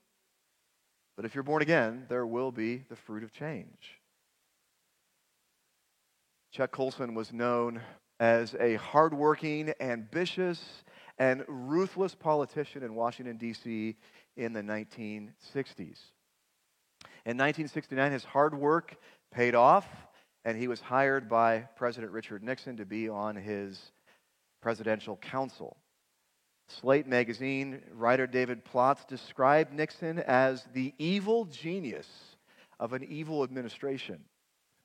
but 1.18 1.26
if 1.26 1.36
you're 1.36 1.44
born 1.44 1.62
again, 1.62 2.06
there 2.08 2.26
will 2.26 2.52
be 2.52 2.86
the 2.90 2.96
fruit 2.96 3.24
of 3.24 3.34
change. 3.34 4.00
Chuck 6.52 6.72
Colson 6.72 7.14
was 7.14 7.34
known 7.34 7.82
as 8.20 8.56
a 8.60 8.76
hardworking, 8.76 9.74
ambitious, 9.82 10.84
and 11.18 11.44
ruthless 11.48 12.16
politician 12.16 12.84
in 12.84 12.96
Washington, 12.96 13.38
D.C. 13.38 13.96
in 14.38 14.54
the 14.54 14.62
1960s. 14.62 16.00
In 17.26 17.38
1969, 17.38 18.12
his 18.12 18.24
hard 18.24 18.56
work 18.56 18.96
paid 19.32 19.56
off, 19.56 19.86
and 20.46 20.58
he 20.58 20.68
was 20.68 20.80
hired 20.80 21.30
by 21.30 21.60
President 21.76 22.12
Richard 22.12 22.44
Nixon 22.44 22.78
to 22.78 22.86
be 22.86 23.10
on 23.10 23.36
his 23.36 23.92
presidential 24.62 25.18
council. 25.18 25.78
Slate 26.80 27.08
magazine 27.08 27.82
writer 27.94 28.28
David 28.28 28.64
Plotz 28.64 29.06
described 29.08 29.74
Nixon 29.74 30.20
as 30.20 30.66
the 30.74 30.94
evil 30.98 31.46
genius 31.46 32.08
of 32.80 32.94
an 32.94 33.04
evil 33.04 33.44
administration. 33.44 34.20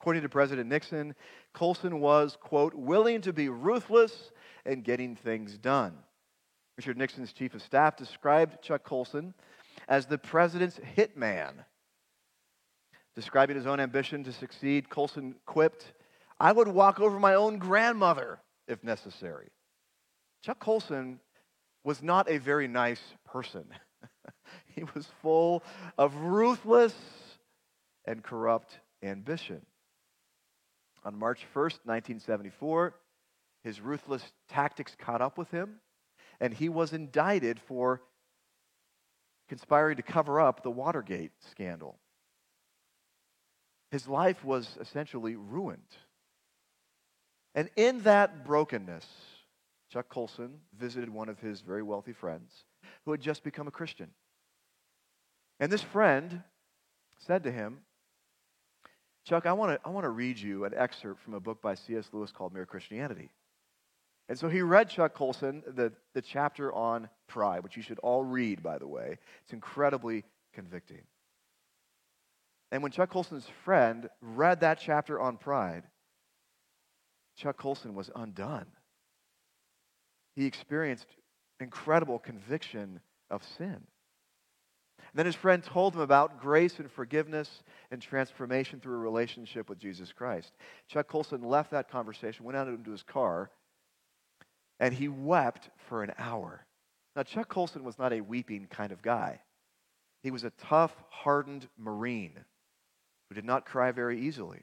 According 0.00 0.22
to 0.22 0.28
President 0.28 0.68
Nixon, 0.68 1.14
Colson 1.52 2.00
was, 2.00 2.36
quote, 2.40 2.74
willing 2.74 3.20
to 3.22 3.32
be 3.32 3.48
ruthless 3.48 4.30
and 4.64 4.84
getting 4.84 5.16
things 5.16 5.56
done. 5.56 5.96
Richard 6.76 6.98
Nixon's 6.98 7.32
chief 7.32 7.54
of 7.54 7.62
staff 7.62 7.96
described 7.96 8.62
Chuck 8.62 8.84
Colson 8.84 9.32
as 9.88 10.06
the 10.06 10.18
president's 10.18 10.78
hitman. 10.96 11.52
Describing 13.14 13.56
his 13.56 13.66
own 13.66 13.80
ambition 13.80 14.22
to 14.24 14.32
succeed, 14.32 14.90
Colson 14.90 15.36
quipped, 15.46 15.94
I 16.38 16.52
would 16.52 16.68
walk 16.68 17.00
over 17.00 17.18
my 17.18 17.34
own 17.34 17.58
grandmother 17.58 18.40
if 18.68 18.84
necessary. 18.84 19.48
Chuck 20.42 20.58
Colson 20.58 21.18
was 21.86 22.02
not 22.02 22.28
a 22.28 22.38
very 22.38 22.66
nice 22.66 23.00
person. 23.24 23.64
he 24.74 24.82
was 24.96 25.06
full 25.22 25.62
of 25.96 26.12
ruthless 26.16 26.92
and 28.04 28.24
corrupt 28.24 28.80
ambition. 29.04 29.64
On 31.04 31.16
March 31.16 31.46
1st, 31.54 31.78
1974, 31.84 32.92
his 33.62 33.80
ruthless 33.80 34.24
tactics 34.48 34.96
caught 34.98 35.22
up 35.22 35.38
with 35.38 35.48
him 35.52 35.76
and 36.40 36.52
he 36.52 36.68
was 36.68 36.92
indicted 36.92 37.60
for 37.68 38.02
conspiring 39.48 39.96
to 39.96 40.02
cover 40.02 40.40
up 40.40 40.64
the 40.64 40.70
Watergate 40.72 41.30
scandal. 41.52 42.00
His 43.92 44.08
life 44.08 44.44
was 44.44 44.76
essentially 44.80 45.36
ruined. 45.36 45.78
And 47.54 47.70
in 47.76 48.02
that 48.02 48.44
brokenness, 48.44 49.06
Chuck 49.92 50.08
Colson 50.08 50.58
visited 50.78 51.08
one 51.08 51.28
of 51.28 51.38
his 51.38 51.60
very 51.60 51.82
wealthy 51.82 52.12
friends 52.12 52.64
who 53.04 53.12
had 53.12 53.20
just 53.20 53.44
become 53.44 53.68
a 53.68 53.72
Christian. 53.72 54.10
And 55.60 55.70
this 55.70 55.82
friend 55.82 56.42
said 57.18 57.44
to 57.44 57.52
him, 57.52 57.78
Chuck, 59.24 59.46
I 59.46 59.52
want 59.54 59.72
to 59.72 59.88
I 59.88 59.90
want 59.90 60.04
to 60.04 60.10
read 60.10 60.38
you 60.38 60.64
an 60.64 60.72
excerpt 60.76 61.20
from 61.20 61.34
a 61.34 61.40
book 61.40 61.60
by 61.60 61.74
C.S. 61.74 62.08
Lewis 62.12 62.30
called 62.30 62.54
Mere 62.54 62.66
Christianity. 62.66 63.30
And 64.28 64.38
so 64.38 64.48
he 64.48 64.60
read 64.60 64.88
Chuck 64.88 65.14
Colson 65.14 65.62
the, 65.66 65.92
the 66.14 66.22
chapter 66.22 66.72
on 66.72 67.08
pride, 67.28 67.62
which 67.62 67.76
you 67.76 67.82
should 67.82 67.98
all 68.00 68.24
read, 68.24 68.62
by 68.62 68.78
the 68.78 68.86
way. 68.86 69.18
It's 69.42 69.52
incredibly 69.52 70.24
convicting. 70.52 71.02
And 72.72 72.82
when 72.82 72.92
Chuck 72.92 73.10
Colson's 73.10 73.46
friend 73.64 74.08
read 74.20 74.60
that 74.60 74.80
chapter 74.80 75.20
on 75.20 75.36
pride, 75.36 75.84
Chuck 77.36 77.56
Colson 77.56 77.94
was 77.94 78.10
undone. 78.14 78.66
He 80.36 80.46
experienced 80.46 81.06
incredible 81.58 82.18
conviction 82.18 83.00
of 83.30 83.42
sin. 83.56 83.80
And 84.98 85.14
then 85.14 85.26
his 85.26 85.34
friend 85.34 85.62
told 85.62 85.94
him 85.94 86.00
about 86.00 86.40
grace 86.40 86.78
and 86.78 86.90
forgiveness 86.90 87.62
and 87.90 88.02
transformation 88.02 88.80
through 88.80 88.96
a 88.96 88.98
relationship 88.98 89.68
with 89.68 89.78
Jesus 89.78 90.12
Christ. 90.12 90.52
Chuck 90.88 91.08
Colson 91.08 91.42
left 91.42 91.70
that 91.70 91.90
conversation, 91.90 92.44
went 92.44 92.58
out 92.58 92.68
into 92.68 92.90
his 92.90 93.02
car, 93.02 93.50
and 94.78 94.92
he 94.92 95.08
wept 95.08 95.70
for 95.88 96.02
an 96.02 96.12
hour. 96.18 96.66
Now, 97.14 97.22
Chuck 97.22 97.48
Colson 97.48 97.82
was 97.82 97.98
not 97.98 98.12
a 98.12 98.20
weeping 98.20 98.66
kind 98.70 98.92
of 98.92 99.00
guy. 99.00 99.40
He 100.22 100.30
was 100.30 100.44
a 100.44 100.50
tough, 100.50 100.92
hardened 101.08 101.66
Marine 101.78 102.44
who 103.28 103.34
did 103.34 103.44
not 103.44 103.64
cry 103.64 103.90
very 103.92 104.20
easily. 104.20 104.60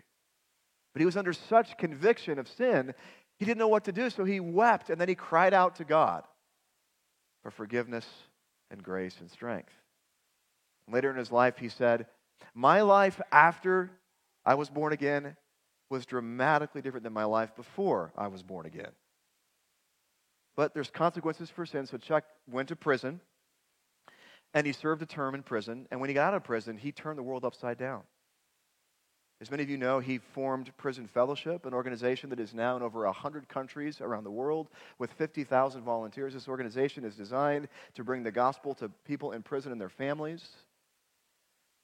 But 0.94 1.00
he 1.00 1.06
was 1.06 1.18
under 1.18 1.34
such 1.34 1.78
conviction 1.78 2.38
of 2.38 2.48
sin, 2.48 2.94
he 3.40 3.46
didn't 3.46 3.58
know 3.60 3.68
what 3.68 3.86
to 3.86 3.92
do, 3.92 4.10
so 4.10 4.24
he 4.24 4.40
wept 4.40 4.90
and 4.90 5.00
then 5.00 5.10
he 5.10 5.16
cried 5.16 5.54
out 5.54 5.76
to 5.78 5.84
God 5.84 6.24
for 7.42 7.52
forgiveness 7.52 8.06
and 8.72 8.82
grace 8.82 9.18
and 9.20 9.30
strength. 9.30 9.74
Later 10.90 11.10
in 11.10 11.18
his 11.18 11.32
life, 11.32 11.58
he 11.58 11.70
said, 11.70 12.08
My 12.54 12.82
life 12.82 13.20
after 13.32 13.92
I 14.46 14.56
was 14.56 14.70
born 14.70 14.94
again 14.94 15.36
was 15.90 16.06
dramatically 16.06 16.82
different 16.82 17.04
than 17.04 17.14
my 17.14 17.26
life 17.26 17.56
before 17.56 18.12
I 18.18 18.28
was 18.28 18.44
born 18.44 18.66
again. 18.66 18.92
But 20.56 20.74
there's 20.74 20.90
consequences 20.90 21.50
for 21.50 21.66
sin. 21.66 21.86
So 21.88 21.98
Chuck 21.98 22.24
went 22.50 22.70
to 22.70 22.76
prison 22.76 23.22
and 24.54 24.68
he 24.68 24.74
served 24.74 25.02
a 25.02 25.06
term 25.06 25.36
in 25.36 25.44
prison. 25.44 25.88
And 25.92 26.00
when 26.00 26.10
he 26.10 26.14
got 26.14 26.30
out 26.30 26.36
of 26.36 26.44
prison, 26.44 26.78
he 26.78 26.92
turned 26.92 27.18
the 27.18 27.24
world 27.24 27.44
upside 27.46 27.78
down. 27.78 28.04
As 29.44 29.52
many 29.52 29.62
of 29.62 29.70
you 29.70 29.76
know, 29.76 30.00
he 30.00 30.20
formed 30.20 30.72
Prison 30.78 31.06
Fellowship, 31.06 31.66
an 31.66 31.74
organization 31.74 32.30
that 32.30 32.40
is 32.40 32.54
now 32.54 32.78
in 32.78 32.82
over 32.82 33.04
100 33.04 33.50
countries 33.50 34.00
around 34.00 34.24
the 34.24 34.32
world 34.32 34.70
with 35.00 35.12
50,000 35.12 35.82
volunteers. 35.82 36.34
This 36.34 36.48
organization 36.48 37.04
is 37.04 37.18
designed 37.18 37.68
to 37.96 38.06
bring 38.06 38.24
the 38.24 38.32
gospel 38.32 38.74
to 38.76 38.88
people 39.06 39.34
in 39.34 39.44
prison 39.44 39.74
and 39.74 39.82
their 39.82 39.90
families. 39.90 40.48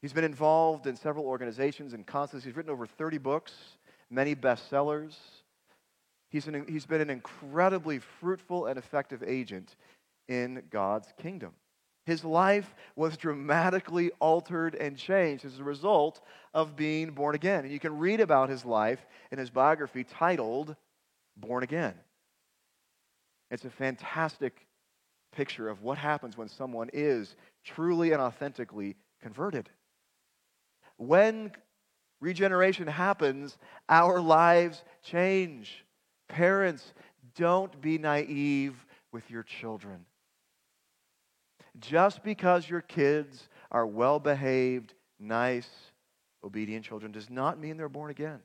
He's 0.02 0.13
been 0.13 0.24
involved 0.24 0.88
in 0.88 0.95
several 0.95 1.26
organizations 1.26 1.91
and 1.91 2.08
concerts. 2.08 2.45
He's 2.45 2.56
written 2.56 2.72
over 2.72 2.88
30 2.88 3.17
books, 3.17 3.52
many 4.10 4.36
bestsellers. 4.36 5.17
He's, 6.30 6.48
an, 6.48 6.65
he's 6.65 6.86
been 6.86 7.02
an 7.02 7.10
incredibly 7.10 8.00
fruitful 8.00 8.67
and 8.67 8.80
effective 8.80 9.22
agent 9.22 9.76
in 10.30 10.63
God's 10.69 11.10
kingdom. 11.22 11.52
His 12.06 12.24
life 12.24 12.74
was 12.96 13.18
dramatically 13.18 14.12
altered 14.20 14.76
and 14.76 14.98
changed 14.98 15.46
as 15.46 15.60
a 15.60 15.64
result 15.64 16.22
of 16.54 16.76
being 16.76 17.12
born 17.12 17.36
again. 17.36 17.64
And 17.64 17.72
you 17.72 17.80
can 17.80 17.98
read 17.98 18.20
about 18.20 18.50
his 18.50 18.66
life 18.66 19.06
in 19.32 19.38
his 19.38 19.50
biography 19.50 20.04
titled 20.04 20.76
born 21.38 21.64
again. 21.64 21.94
It's 23.52 23.66
a 23.66 23.70
fantastic 23.70 24.66
picture 25.32 25.70
of 25.70 25.82
what 25.84 25.98
happens 25.98 26.38
when 26.38 26.48
someone 26.48 26.90
is 26.94 27.36
truly 27.64 28.12
and 28.12 28.22
authentically 28.22 28.96
converted. 29.22 29.70
When 30.98 31.52
regeneration 32.20 32.88
happens, 32.88 33.58
our 33.88 34.20
lives 34.20 34.84
change. 35.04 35.86
Parents, 36.28 36.94
don't 37.36 37.80
be 37.82 37.98
naive 37.98 38.76
with 39.12 39.30
your 39.30 39.44
children. 39.44 40.06
Just 41.80 42.24
because 42.24 42.70
your 42.70 42.82
kids 42.82 43.48
are 43.72 43.86
well 43.86 44.20
behaved, 44.20 44.94
nice, 45.20 45.70
obedient 46.44 46.86
children 46.86 47.12
does 47.12 47.30
not 47.30 47.60
mean 47.60 47.78
they're 47.78 47.89
born 47.89 48.12
again. 48.12 48.39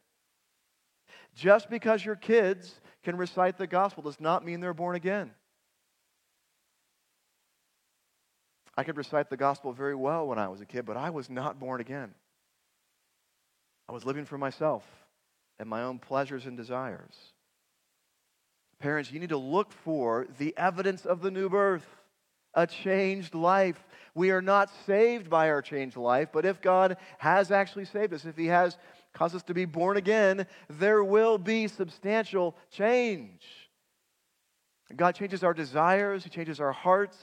Just 1.35 1.69
because 1.69 2.05
your 2.05 2.17
kids 2.17 2.81
can 3.03 3.17
recite 3.17 3.59
the 3.59 3.67
gospel 3.67 4.03
does 4.03 4.21
not 4.21 4.45
mean 4.45 4.61
they're 4.61 4.75
born 4.75 4.97
again. 4.97 5.33
I 8.77 8.85
could 8.85 8.97
recite 8.97 9.31
the 9.31 9.37
gospel 9.37 9.73
very 9.73 9.95
well 9.95 10.27
when 10.27 10.39
I 10.39 10.49
was 10.49 10.61
a 10.61 10.67
kid, 10.67 10.85
but 10.85 10.97
I 10.97 11.11
was 11.11 11.31
not 11.31 11.61
born 11.61 11.81
again. 11.81 12.13
I 13.89 13.93
was 13.93 14.05
living 14.05 14.25
for 14.25 14.39
myself 14.39 14.85
and 15.59 15.69
my 15.69 15.83
own 15.83 15.99
pleasures 15.99 16.47
and 16.47 16.57
desires. 16.57 17.15
Parents, 18.81 19.13
you 19.13 19.21
need 19.21 19.29
to 19.29 19.39
look 19.39 19.73
for 19.73 20.27
the 20.39 20.55
evidence 20.57 21.07
of 21.07 21.21
the 21.21 21.31
new 21.31 21.49
birth, 21.49 21.87
a 22.55 22.67
changed 22.67 23.35
life. 23.35 23.83
We 24.15 24.31
are 24.31 24.43
not 24.43 24.71
saved 24.87 25.29
by 25.29 25.51
our 25.51 25.63
changed 25.63 25.97
life, 25.97 26.29
but 26.33 26.45
if 26.45 26.61
God 26.61 26.97
has 27.19 27.51
actually 27.51 27.85
saved 27.87 28.15
us, 28.15 28.25
if 28.25 28.37
He 28.37 28.47
has 28.47 28.77
caused 29.13 29.35
us 29.35 29.43
to 29.45 29.55
be 29.55 29.65
born 29.65 29.97
again, 29.97 30.47
there 30.69 31.03
will 31.03 31.39
be 31.39 31.69
substantial 31.69 32.57
change. 32.71 33.43
God 34.95 35.15
changes 35.15 35.43
our 35.43 35.55
desires, 35.55 36.25
He 36.25 36.31
changes 36.31 36.61
our 36.61 36.73
hearts. 36.73 37.19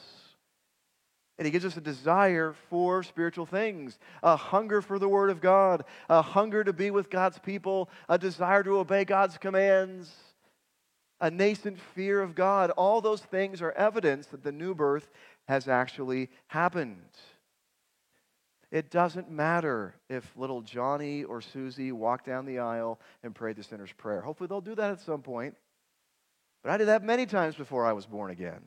And 1.38 1.48
he 1.48 1.52
gives 1.52 1.66
us 1.66 1.76
a 1.76 1.82
desire 1.82 2.54
for 2.70 3.02
spiritual 3.02 3.48
things, 3.48 3.98
a 4.22 4.36
hunger 4.36 4.80
for 4.80 5.00
the 5.00 5.10
Word 5.10 5.32
of 5.32 5.42
God, 5.42 5.86
a 6.08 6.22
hunger 6.22 6.64
to 6.64 6.72
be 6.72 6.92
with 6.92 7.10
God's 7.10 7.40
people, 7.40 7.90
a 8.08 8.20
desire 8.20 8.62
to 8.62 8.78
obey 8.78 9.06
God's 9.06 9.40
commands, 9.40 10.12
a 11.22 11.32
nascent 11.32 11.80
fear 11.80 12.22
of 12.22 12.36
God. 12.36 12.72
All 12.72 13.00
those 13.00 13.22
things 13.22 13.62
are 13.62 13.72
evidence 13.74 14.28
that 14.28 14.44
the 14.44 14.52
new 14.52 14.76
birth 14.76 15.10
has 15.48 15.68
actually 15.68 16.30
happened. 16.48 16.98
It 18.72 18.90
doesn't 18.90 19.30
matter 19.30 19.94
if 20.10 20.36
little 20.36 20.62
Johnny 20.62 21.24
or 21.24 21.42
Susie 21.42 21.92
walked 21.92 22.26
down 22.26 22.46
the 22.46 22.60
aisle 22.60 23.00
and 23.22 23.36
prayed 23.36 23.58
the 23.58 23.64
sinner's 23.64 23.92
prayer. 23.94 24.22
Hopefully, 24.22 24.48
they'll 24.48 24.62
do 24.62 24.76
that 24.76 24.92
at 24.92 25.02
some 25.02 25.22
point. 25.22 25.56
But 26.64 26.72
I 26.72 26.78
did 26.78 26.88
that 26.88 27.04
many 27.04 27.26
times 27.26 27.56
before 27.56 27.86
I 27.86 27.94
was 27.94 28.06
born 28.06 28.32
again. 28.32 28.62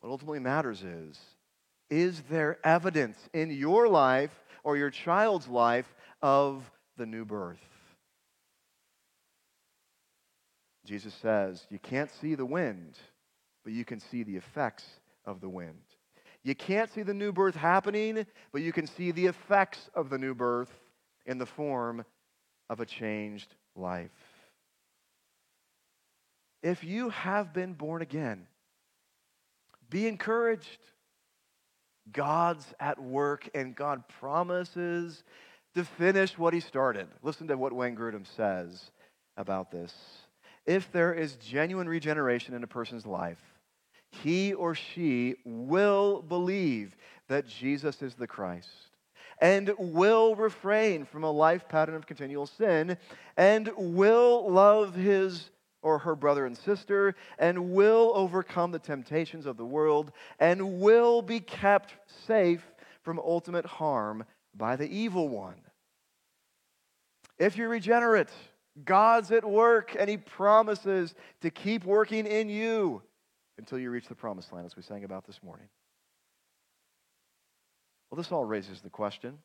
What 0.00 0.10
ultimately 0.10 0.40
matters 0.40 0.82
is 0.82 1.18
is 1.90 2.22
there 2.30 2.58
evidence 2.64 3.18
in 3.34 3.50
your 3.50 3.86
life 3.86 4.32
or 4.64 4.76
your 4.76 4.90
child's 4.90 5.46
life 5.46 5.94
of 6.22 6.70
the 6.96 7.04
new 7.04 7.24
birth? 7.24 7.71
Jesus 10.92 11.14
says, 11.22 11.66
You 11.70 11.78
can't 11.78 12.10
see 12.20 12.34
the 12.34 12.44
wind, 12.44 12.98
but 13.64 13.72
you 13.72 13.82
can 13.82 13.98
see 13.98 14.24
the 14.24 14.36
effects 14.36 14.84
of 15.24 15.40
the 15.40 15.48
wind. 15.48 15.80
You 16.44 16.54
can't 16.54 16.92
see 16.92 17.02
the 17.02 17.14
new 17.14 17.32
birth 17.32 17.54
happening, 17.54 18.26
but 18.52 18.60
you 18.60 18.74
can 18.74 18.86
see 18.86 19.10
the 19.10 19.24
effects 19.24 19.88
of 19.94 20.10
the 20.10 20.18
new 20.18 20.34
birth 20.34 20.70
in 21.24 21.38
the 21.38 21.46
form 21.46 22.04
of 22.68 22.80
a 22.80 22.84
changed 22.84 23.54
life. 23.74 24.10
If 26.62 26.84
you 26.84 27.08
have 27.08 27.54
been 27.54 27.72
born 27.72 28.02
again, 28.02 28.46
be 29.88 30.06
encouraged. 30.06 30.78
God's 32.12 32.66
at 32.78 33.00
work 33.00 33.48
and 33.54 33.74
God 33.74 34.02
promises 34.20 35.24
to 35.74 35.84
finish 35.84 36.36
what 36.36 36.52
he 36.52 36.60
started. 36.60 37.08
Listen 37.22 37.48
to 37.48 37.56
what 37.56 37.72
Wayne 37.72 37.96
Grudem 37.96 38.26
says 38.36 38.90
about 39.38 39.70
this. 39.70 39.94
If 40.66 40.92
there 40.92 41.12
is 41.12 41.36
genuine 41.36 41.88
regeneration 41.88 42.54
in 42.54 42.62
a 42.62 42.68
person's 42.68 43.06
life, 43.06 43.42
he 44.10 44.52
or 44.52 44.74
she 44.74 45.36
will 45.44 46.22
believe 46.22 46.96
that 47.28 47.46
Jesus 47.46 48.02
is 48.02 48.14
the 48.14 48.26
Christ 48.26 48.68
and 49.40 49.72
will 49.78 50.36
refrain 50.36 51.04
from 51.04 51.24
a 51.24 51.30
life 51.30 51.68
pattern 51.68 51.96
of 51.96 52.06
continual 52.06 52.46
sin 52.46 52.96
and 53.36 53.70
will 53.76 54.50
love 54.50 54.94
his 54.94 55.50
or 55.82 55.98
her 55.98 56.14
brother 56.14 56.46
and 56.46 56.56
sister, 56.56 57.14
and 57.38 57.72
will 57.72 58.12
overcome 58.14 58.70
the 58.70 58.78
temptations 58.78 59.46
of 59.46 59.56
the 59.56 59.64
world, 59.64 60.12
and 60.38 60.80
will 60.80 61.20
be 61.20 61.40
kept 61.40 61.94
safe 62.26 62.64
from 63.02 63.18
ultimate 63.18 63.66
harm 63.66 64.24
by 64.54 64.76
the 64.76 64.88
evil 64.88 65.28
one. 65.28 65.60
If 67.38 67.56
you're 67.56 67.68
regenerate, 67.68 68.30
God's 68.84 69.30
at 69.30 69.44
work, 69.44 69.94
and 69.98 70.08
He 70.08 70.16
promises 70.16 71.14
to 71.40 71.50
keep 71.50 71.84
working 71.84 72.26
in 72.26 72.48
you 72.48 73.02
until 73.58 73.78
you 73.78 73.90
reach 73.90 74.08
the 74.08 74.14
promised 74.14 74.52
land, 74.52 74.66
as 74.66 74.76
we 74.76 74.82
sang 74.82 75.04
about 75.04 75.26
this 75.26 75.42
morning. 75.42 75.68
Well, 78.10 78.16
this 78.16 78.32
all 78.32 78.44
raises 78.44 78.80
the 78.80 78.90
question 78.90 79.38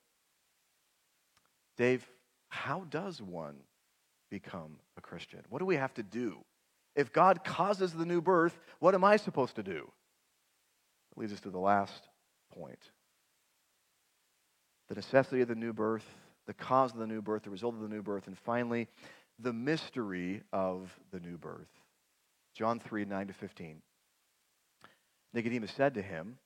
Dave, 1.78 2.06
how 2.50 2.86
does 2.90 3.22
one 3.22 3.56
become 4.30 4.78
a 4.98 5.02
Christian? 5.02 5.40
What 5.50 5.60
do 5.60 5.66
we 5.66 5.76
have 5.76 5.94
to 5.96 6.04
do? 6.04 6.38
If 6.96 7.14
God 7.14 7.44
causes 7.44 7.94
the 7.94 8.06
new 8.06 8.22
birth, 8.22 8.58
what 8.80 8.96
am 8.96 9.04
I 9.04 9.18
supposed 9.18 9.56
to 9.56 9.64
do? 9.64 9.92
It 11.12 11.20
leads 11.20 11.34
us 11.34 11.42
to 11.42 11.50
the 11.50 11.60
last 11.60 12.08
point 12.54 12.80
the 14.88 14.96
necessity 14.96 15.42
of 15.42 15.48
the 15.50 15.56
new 15.56 15.74
birth, 15.74 16.06
the 16.46 16.54
cause 16.54 16.94
of 16.94 17.00
the 17.00 17.08
new 17.08 17.22
birth, 17.22 17.44
the 17.44 17.50
result 17.50 17.76
of 17.76 17.82
the 17.82 17.90
new 17.90 18.02
birth, 18.02 18.28
and 18.28 18.38
finally, 18.38 18.88
the 19.40 19.54
mystery 19.54 20.42
of 20.52 20.92
the 21.12 21.20
new 21.20 21.38
birth. 21.38 21.68
John 22.56 22.80
3 22.80 23.06
9 23.06 23.28
to 23.28 23.34
15. 23.34 23.82
Nicodemus 25.34 25.72
said 25.72 25.94
to 25.94 26.02
him, 26.02 26.38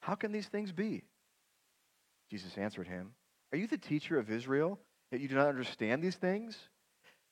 How 0.00 0.14
can 0.14 0.32
these 0.32 0.48
things 0.48 0.72
be? 0.72 1.02
Jesus 2.30 2.56
answered 2.58 2.88
him, 2.88 3.12
Are 3.52 3.58
you 3.58 3.66
the 3.66 3.78
teacher 3.78 4.18
of 4.18 4.30
Israel, 4.30 4.78
that 5.10 5.20
you 5.20 5.28
do 5.28 5.34
not 5.34 5.48
understand 5.48 6.02
these 6.02 6.16
things? 6.16 6.56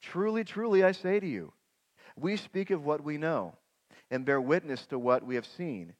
Truly, 0.02 0.44
truly, 0.44 0.82
I 0.82 0.92
say 0.92 1.20
to 1.20 1.26
you, 1.26 1.52
we 2.16 2.36
speak 2.36 2.70
of 2.70 2.84
what 2.84 3.04
we 3.04 3.18
know 3.18 3.54
and 4.10 4.24
bear 4.24 4.40
witness 4.40 4.86
to 4.86 4.98
what 4.98 5.24
we 5.24 5.34
have 5.34 5.46
seen, 5.46 5.94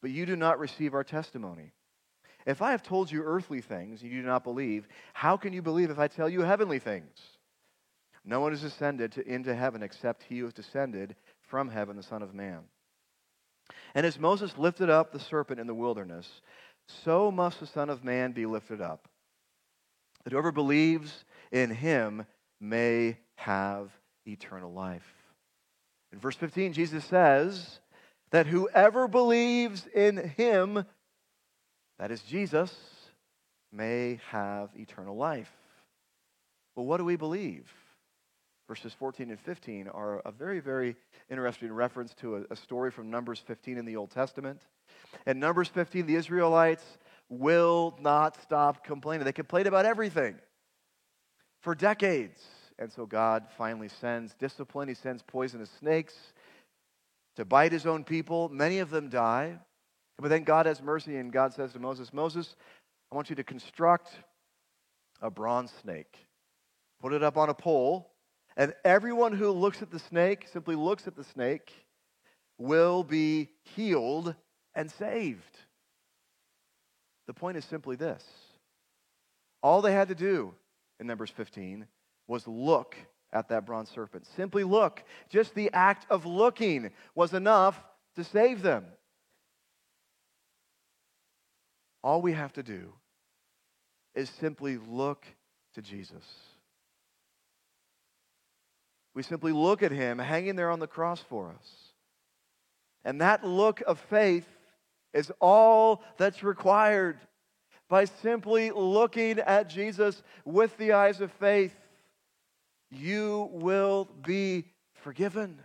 but 0.00 0.10
you 0.10 0.26
do 0.26 0.36
not 0.36 0.58
receive 0.58 0.94
our 0.94 1.04
testimony. 1.04 1.72
If 2.46 2.62
I 2.62 2.70
have 2.70 2.82
told 2.82 3.10
you 3.10 3.22
earthly 3.22 3.60
things 3.60 4.00
and 4.02 4.10
you 4.10 4.22
do 4.22 4.26
not 4.26 4.44
believe, 4.44 4.88
how 5.12 5.36
can 5.36 5.52
you 5.52 5.60
believe 5.60 5.90
if 5.90 5.98
I 5.98 6.08
tell 6.08 6.28
you 6.28 6.40
heavenly 6.40 6.78
things? 6.78 7.37
No 8.28 8.40
one 8.40 8.52
has 8.52 8.62
ascended 8.62 9.12
to, 9.12 9.26
into 9.26 9.54
heaven 9.54 9.82
except 9.82 10.22
he 10.22 10.40
who 10.40 10.44
has 10.44 10.52
descended 10.52 11.16
from 11.40 11.70
heaven, 11.70 11.96
the 11.96 12.02
Son 12.02 12.22
of 12.22 12.34
Man. 12.34 12.60
And 13.94 14.04
as 14.04 14.18
Moses 14.18 14.58
lifted 14.58 14.90
up 14.90 15.12
the 15.12 15.18
serpent 15.18 15.58
in 15.58 15.66
the 15.66 15.74
wilderness, 15.74 16.42
so 17.04 17.30
must 17.30 17.58
the 17.58 17.66
Son 17.66 17.88
of 17.88 18.04
Man 18.04 18.32
be 18.32 18.44
lifted 18.44 18.82
up, 18.82 19.08
that 20.24 20.32
whoever 20.34 20.52
believes 20.52 21.24
in 21.50 21.70
him 21.70 22.26
may 22.60 23.16
have 23.36 23.90
eternal 24.26 24.74
life. 24.74 25.10
In 26.12 26.18
verse 26.18 26.36
15, 26.36 26.74
Jesus 26.74 27.06
says 27.06 27.80
that 28.30 28.46
whoever 28.46 29.08
believes 29.08 29.86
in 29.86 30.18
him, 30.36 30.84
that 31.98 32.10
is 32.10 32.20
Jesus, 32.20 32.74
may 33.72 34.20
have 34.28 34.68
eternal 34.76 35.16
life. 35.16 35.50
Well, 36.76 36.84
what 36.84 36.98
do 36.98 37.06
we 37.06 37.16
believe? 37.16 37.64
Verses 38.68 38.92
14 38.92 39.30
and 39.30 39.40
15 39.40 39.88
are 39.88 40.20
a 40.20 40.30
very, 40.30 40.60
very 40.60 40.94
interesting 41.30 41.72
reference 41.72 42.12
to 42.14 42.36
a, 42.36 42.42
a 42.50 42.56
story 42.56 42.90
from 42.90 43.10
Numbers 43.10 43.42
15 43.46 43.78
in 43.78 43.86
the 43.86 43.96
Old 43.96 44.10
Testament. 44.10 44.60
In 45.26 45.40
Numbers 45.40 45.68
15, 45.68 46.06
the 46.06 46.14
Israelites 46.14 46.84
will 47.30 47.96
not 48.00 48.40
stop 48.42 48.84
complaining. 48.84 49.24
They 49.24 49.32
complain 49.32 49.66
about 49.66 49.86
everything 49.86 50.36
for 51.62 51.74
decades. 51.74 52.40
And 52.78 52.92
so 52.92 53.06
God 53.06 53.46
finally 53.56 53.88
sends 53.88 54.34
discipline. 54.34 54.86
He 54.86 54.94
sends 54.94 55.22
poisonous 55.22 55.70
snakes 55.80 56.14
to 57.36 57.46
bite 57.46 57.72
his 57.72 57.86
own 57.86 58.04
people. 58.04 58.50
Many 58.50 58.80
of 58.80 58.90
them 58.90 59.08
die. 59.08 59.58
But 60.18 60.28
then 60.28 60.42
God 60.42 60.66
has 60.66 60.82
mercy, 60.82 61.16
and 61.16 61.32
God 61.32 61.54
says 61.54 61.72
to 61.72 61.78
Moses, 61.78 62.12
Moses, 62.12 62.56
I 63.10 63.14
want 63.14 63.30
you 63.30 63.36
to 63.36 63.44
construct 63.44 64.10
a 65.22 65.30
bronze 65.30 65.72
snake, 65.82 66.18
put 67.00 67.12
it 67.12 67.22
up 67.22 67.36
on 67.36 67.48
a 67.48 67.54
pole, 67.54 68.10
and 68.58 68.74
everyone 68.84 69.32
who 69.32 69.50
looks 69.52 69.80
at 69.82 69.90
the 69.90 70.00
snake, 70.00 70.46
simply 70.52 70.74
looks 70.74 71.06
at 71.06 71.14
the 71.14 71.22
snake, 71.22 71.72
will 72.58 73.04
be 73.04 73.48
healed 73.76 74.34
and 74.74 74.90
saved. 74.90 75.56
The 77.28 77.34
point 77.34 77.56
is 77.56 77.64
simply 77.64 77.94
this 77.94 78.24
all 79.62 79.80
they 79.80 79.92
had 79.92 80.08
to 80.08 80.14
do 80.14 80.54
in 80.98 81.06
Numbers 81.06 81.30
15 81.30 81.86
was 82.26 82.46
look 82.46 82.96
at 83.32 83.48
that 83.48 83.64
bronze 83.64 83.90
serpent. 83.90 84.26
Simply 84.36 84.64
look. 84.64 85.02
Just 85.28 85.54
the 85.54 85.70
act 85.72 86.06
of 86.10 86.26
looking 86.26 86.90
was 87.14 87.34
enough 87.34 87.80
to 88.16 88.24
save 88.24 88.62
them. 88.62 88.84
All 92.02 92.22
we 92.22 92.32
have 92.32 92.52
to 92.54 92.62
do 92.62 92.92
is 94.14 94.30
simply 94.30 94.78
look 94.78 95.24
to 95.74 95.82
Jesus. 95.82 96.24
We 99.14 99.22
simply 99.22 99.52
look 99.52 99.82
at 99.82 99.92
him 99.92 100.18
hanging 100.18 100.56
there 100.56 100.70
on 100.70 100.80
the 100.80 100.86
cross 100.86 101.20
for 101.20 101.50
us. 101.50 101.68
And 103.04 103.20
that 103.20 103.44
look 103.44 103.82
of 103.86 103.98
faith 104.10 104.46
is 105.14 105.32
all 105.40 106.02
that's 106.16 106.42
required. 106.42 107.18
By 107.88 108.04
simply 108.04 108.70
looking 108.70 109.38
at 109.38 109.70
Jesus 109.70 110.22
with 110.44 110.76
the 110.76 110.92
eyes 110.92 111.20
of 111.20 111.32
faith, 111.32 111.74
you 112.90 113.48
will 113.52 114.08
be 114.26 114.66
forgiven. 114.92 115.58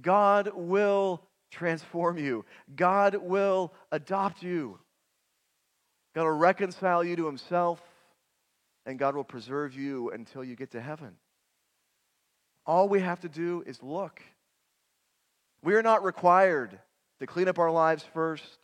God 0.00 0.50
will 0.54 1.22
transform 1.50 2.18
you. 2.18 2.44
God 2.74 3.14
will 3.14 3.72
adopt 3.90 4.42
you. 4.42 4.78
God 6.14 6.24
will 6.24 6.36
reconcile 6.36 7.04
you 7.04 7.16
to 7.16 7.26
himself, 7.26 7.80
and 8.84 8.98
God 8.98 9.16
will 9.16 9.24
preserve 9.24 9.74
you 9.74 10.10
until 10.10 10.44
you 10.44 10.56
get 10.56 10.72
to 10.72 10.80
heaven. 10.80 11.16
All 12.66 12.88
we 12.88 13.00
have 13.00 13.20
to 13.20 13.28
do 13.28 13.62
is 13.66 13.82
look. 13.82 14.20
We 15.62 15.74
are 15.74 15.82
not 15.82 16.04
required 16.04 16.78
to 17.20 17.26
clean 17.26 17.48
up 17.48 17.58
our 17.58 17.70
lives 17.70 18.04
first, 18.12 18.58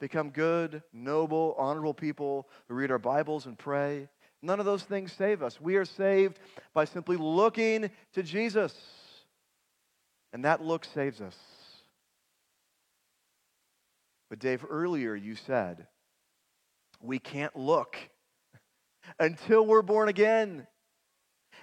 become 0.00 0.30
good, 0.30 0.82
noble, 0.92 1.54
honorable 1.58 1.94
people 1.94 2.48
who 2.68 2.74
read 2.74 2.90
our 2.90 2.98
Bibles 2.98 3.46
and 3.46 3.58
pray. 3.58 4.08
None 4.42 4.60
of 4.60 4.66
those 4.66 4.82
things 4.82 5.12
save 5.12 5.42
us. 5.42 5.60
We 5.60 5.76
are 5.76 5.84
saved 5.84 6.38
by 6.74 6.84
simply 6.84 7.16
looking 7.16 7.90
to 8.14 8.22
Jesus. 8.22 8.74
And 10.32 10.44
that 10.44 10.62
look 10.62 10.84
saves 10.84 11.20
us. 11.20 11.36
But, 14.28 14.38
Dave, 14.38 14.64
earlier 14.68 15.14
you 15.14 15.36
said 15.36 15.86
we 17.00 17.18
can't 17.18 17.54
look 17.56 17.96
until 19.18 19.64
we're 19.64 19.82
born 19.82 20.08
again. 20.08 20.66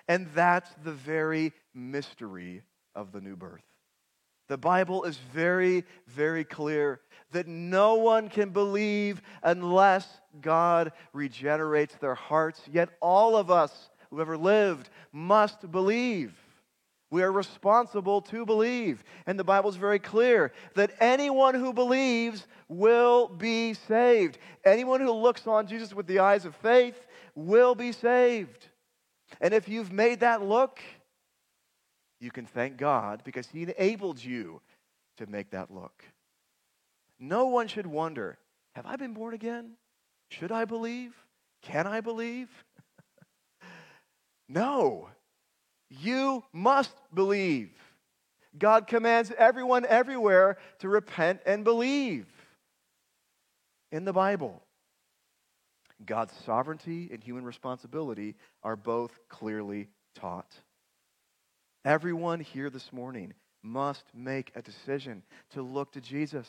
And 0.07 0.27
that's 0.33 0.69
the 0.83 0.91
very 0.91 1.53
mystery 1.73 2.63
of 2.95 3.11
the 3.11 3.21
new 3.21 3.35
birth. 3.35 3.63
The 4.49 4.57
Bible 4.57 5.03
is 5.05 5.17
very, 5.33 5.85
very 6.07 6.43
clear 6.43 6.99
that 7.31 7.47
no 7.47 7.95
one 7.95 8.29
can 8.29 8.49
believe 8.49 9.21
unless 9.41 10.07
God 10.41 10.91
regenerates 11.13 11.95
their 11.95 12.15
hearts. 12.15 12.61
Yet 12.71 12.89
all 13.01 13.35
of 13.35 13.49
us 13.49 13.89
who 14.09 14.21
ever 14.21 14.37
lived 14.37 14.89
must 15.11 15.71
believe. 15.71 16.33
We 17.09 17.23
are 17.23 17.31
responsible 17.31 18.21
to 18.23 18.45
believe. 18.45 19.03
And 19.25 19.39
the 19.39 19.43
Bible 19.43 19.69
is 19.69 19.75
very 19.75 19.99
clear 19.99 20.51
that 20.75 20.91
anyone 20.99 21.55
who 21.55 21.71
believes 21.71 22.45
will 22.67 23.27
be 23.27 23.75
saved. 23.75 24.39
Anyone 24.65 24.99
who 24.99 25.11
looks 25.11 25.47
on 25.47 25.67
Jesus 25.67 25.93
with 25.93 26.07
the 26.07 26.19
eyes 26.19 26.45
of 26.45 26.55
faith 26.55 26.99
will 27.35 27.75
be 27.75 27.91
saved. 27.91 28.67
And 29.41 29.53
if 29.53 29.67
you've 29.67 29.91
made 29.91 30.21
that 30.21 30.41
look, 30.41 30.79
you 32.19 32.31
can 32.31 32.45
thank 32.45 32.77
God 32.77 33.21
because 33.23 33.47
He 33.47 33.63
enabled 33.63 34.23
you 34.23 34.61
to 35.17 35.27
make 35.27 35.51
that 35.51 35.71
look. 35.71 36.03
No 37.19 37.47
one 37.47 37.67
should 37.67 37.87
wonder 37.87 38.37
Have 38.75 38.85
I 38.85 38.95
been 38.95 39.13
born 39.13 39.33
again? 39.33 39.73
Should 40.29 40.51
I 40.51 40.65
believe? 40.65 41.13
Can 41.61 41.85
I 41.85 42.01
believe? 42.01 42.49
no. 44.49 45.09
You 45.89 46.43
must 46.51 46.95
believe. 47.13 47.71
God 48.57 48.87
commands 48.87 49.31
everyone 49.37 49.85
everywhere 49.85 50.57
to 50.79 50.89
repent 50.89 51.41
and 51.45 51.63
believe 51.63 52.27
in 53.91 54.05
the 54.05 54.13
Bible. 54.13 54.63
God's 56.05 56.33
sovereignty 56.45 57.09
and 57.11 57.23
human 57.23 57.43
responsibility 57.43 58.35
are 58.63 58.75
both 58.75 59.11
clearly 59.29 59.89
taught. 60.15 60.51
Everyone 61.85 62.39
here 62.39 62.69
this 62.69 62.93
morning 62.93 63.33
must 63.61 64.03
make 64.13 64.51
a 64.55 64.61
decision 64.61 65.23
to 65.51 65.61
look 65.61 65.91
to 65.93 66.01
Jesus. 66.01 66.47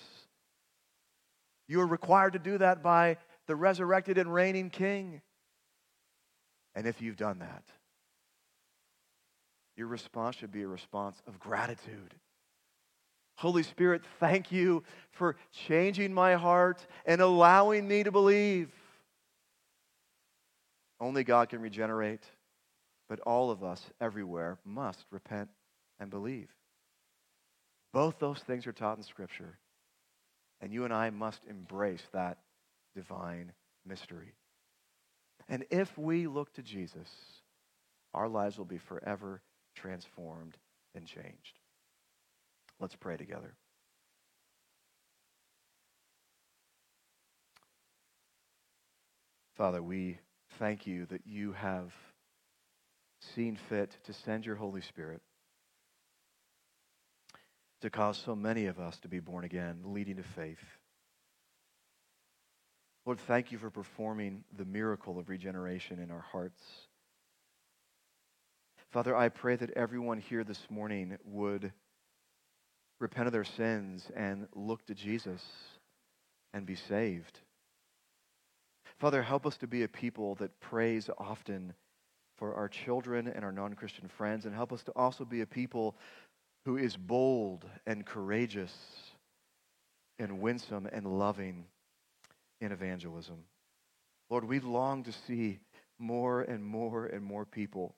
You 1.69 1.81
are 1.81 1.87
required 1.87 2.35
to 2.35 2.39
do 2.39 2.59
that 2.59 2.83
by 2.83 3.17
the 3.47 3.57
resurrected 3.57 4.19
and 4.19 4.33
reigning 4.33 4.71
King. 4.71 5.23
And 6.75 6.87
if 6.87 7.01
you've 7.01 7.17
done 7.17 7.39
that, 7.39 7.65
your 9.77 9.87
response 9.87 10.37
should 10.37 10.53
be 10.53 10.63
a 10.63 10.69
response 10.69 11.21
of 11.27 11.39
gratitude. 11.39 12.15
Holy 13.37 13.65
Spirit, 13.65 14.03
thank 14.21 14.53
you 14.53 14.85
for 15.11 15.37
changing 15.67 16.15
my 16.15 16.35
heart 16.35 16.87
and 17.05 17.21
allowing 17.21 17.87
me 17.89 18.05
to 18.05 18.13
believe. 18.13 18.71
Only 21.05 21.23
God 21.23 21.51
can 21.51 21.61
regenerate, 21.61 22.25
but 23.11 23.21
all 23.21 23.51
of 23.51 23.63
us 23.63 23.85
everywhere 24.01 24.57
must 24.65 25.05
repent 25.11 25.51
and 26.01 26.09
believe. 26.09 26.49
Both 27.93 28.19
those 28.19 28.39
things 28.39 28.67
are 28.67 28.73
taught 28.73 28.97
in 28.97 29.03
Scripture, 29.03 29.59
and 30.63 30.73
you 30.73 30.87
and 30.87 30.95
I 30.95 31.11
must 31.11 31.43
embrace 31.47 32.01
that 32.15 32.39
divine 32.97 33.53
mystery. 33.85 34.33
And 35.47 35.67
if 35.71 35.99
we 35.99 36.27
look 36.27 36.55
to 36.55 36.63
Jesus, 36.63 37.11
our 38.15 38.27
lives 38.27 38.57
will 38.57 38.65
be 38.65 38.79
forever 38.79 39.43
transformed 39.77 40.57
and 40.95 41.05
changed. 41.05 41.59
Let's 42.81 42.97
pray 42.97 43.19
together. 43.19 43.53
Father, 49.55 49.83
we 49.83 50.17
thank 50.59 50.87
you 50.87 51.07
that 51.07 51.27
you 51.27 51.53
have 51.53 51.93
seen 53.35 53.59
fit 53.69 53.97
to 54.05 54.13
send 54.13 54.45
your 54.45 54.57
Holy 54.57 54.81
Spirit 54.83 55.23
to 57.81 57.91
cause 57.91 58.21
so 58.25 58.35
many 58.35 58.67
of 58.67 58.79
us 58.79 58.99
to 59.01 59.09
be 59.09 59.21
born 59.21 59.45
again, 59.45 59.81
leading 59.85 60.17
to 60.17 60.25
faith. 60.35 60.59
Lord, 63.05 63.19
thank 63.27 63.53
you 63.53 63.59
for 63.59 63.71
performing 63.71 64.45
the 64.57 64.65
miracle 64.65 65.19
of 65.19 65.29
regeneration 65.29 65.99
in 65.99 66.11
our 66.11 66.25
hearts. 66.33 66.63
Father, 68.93 69.15
I 69.15 69.29
pray 69.29 69.57
that 69.57 69.73
everyone 69.73 70.19
here 70.19 70.45
this 70.45 70.63
morning 70.71 71.19
would 71.25 71.73
repent 73.01 73.27
of 73.27 73.33
their 73.33 73.45
sins 73.45 74.03
and 74.17 74.47
look 74.55 74.87
to 74.87 74.95
Jesus 74.95 75.43
and 76.55 76.65
be 76.65 76.77
saved. 76.77 77.39
Father, 79.01 79.23
help 79.23 79.47
us 79.47 79.57
to 79.59 79.67
be 79.67 79.83
a 79.83 79.89
people 79.89 80.37
that 80.37 80.61
prays 80.61 81.11
often 81.19 81.75
for 82.39 82.55
our 82.55 82.69
children 82.69 83.29
and 83.29 83.45
our 83.45 83.53
non 83.53 83.75
Christian 83.75 84.09
friends, 84.17 84.45
and 84.45 84.55
help 84.55 84.73
us 84.73 84.83
to 84.85 84.93
also 84.93 85.25
be 85.25 85.41
a 85.41 85.47
people 85.47 85.97
who 86.65 86.77
is 86.77 86.97
bold 86.97 87.65
and 87.87 88.07
courageous 88.07 88.73
and 90.19 90.41
winsome 90.41 90.87
and 90.93 91.07
loving 91.19 91.67
in 92.61 92.73
evangelism. 92.73 93.45
Lord, 94.31 94.45
we 94.45 94.61
long 94.61 95.05
to 95.05 95.13
see 95.27 95.61
more 95.99 96.43
and 96.43 96.65
more 96.65 97.07
and 97.07 97.23
more 97.23 97.45
people 97.45 97.95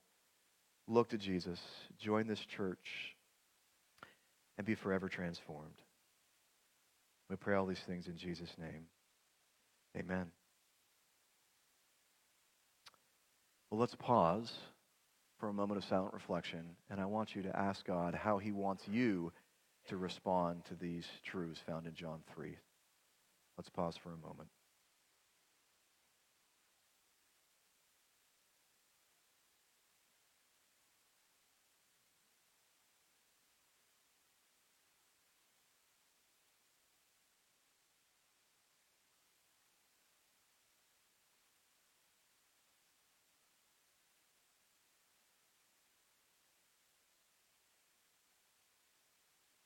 look 0.88 1.10
to 1.10 1.18
Jesus, 1.18 1.60
join 1.98 2.26
this 2.26 2.40
church, 2.40 3.14
and 4.58 4.66
be 4.66 4.74
forever 4.74 5.08
transformed. 5.08 5.80
We 7.28 7.36
pray 7.36 7.54
all 7.54 7.66
these 7.66 7.80
things 7.86 8.06
in 8.06 8.16
Jesus' 8.16 8.54
name. 8.58 8.86
Amen. 9.96 10.35
Well, 13.70 13.80
let's 13.80 13.96
pause 13.96 14.52
for 15.40 15.48
a 15.48 15.52
moment 15.52 15.78
of 15.78 15.88
silent 15.88 16.14
reflection, 16.14 16.76
and 16.88 17.00
I 17.00 17.06
want 17.06 17.34
you 17.34 17.42
to 17.42 17.56
ask 17.56 17.84
God 17.84 18.14
how 18.14 18.38
He 18.38 18.52
wants 18.52 18.82
you 18.86 19.32
to 19.88 19.96
respond 19.96 20.64
to 20.66 20.74
these 20.74 21.04
truths 21.24 21.60
found 21.66 21.86
in 21.86 21.94
John 21.94 22.20
3. 22.34 22.56
Let's 23.58 23.68
pause 23.70 23.96
for 24.02 24.12
a 24.12 24.26
moment. 24.26 24.48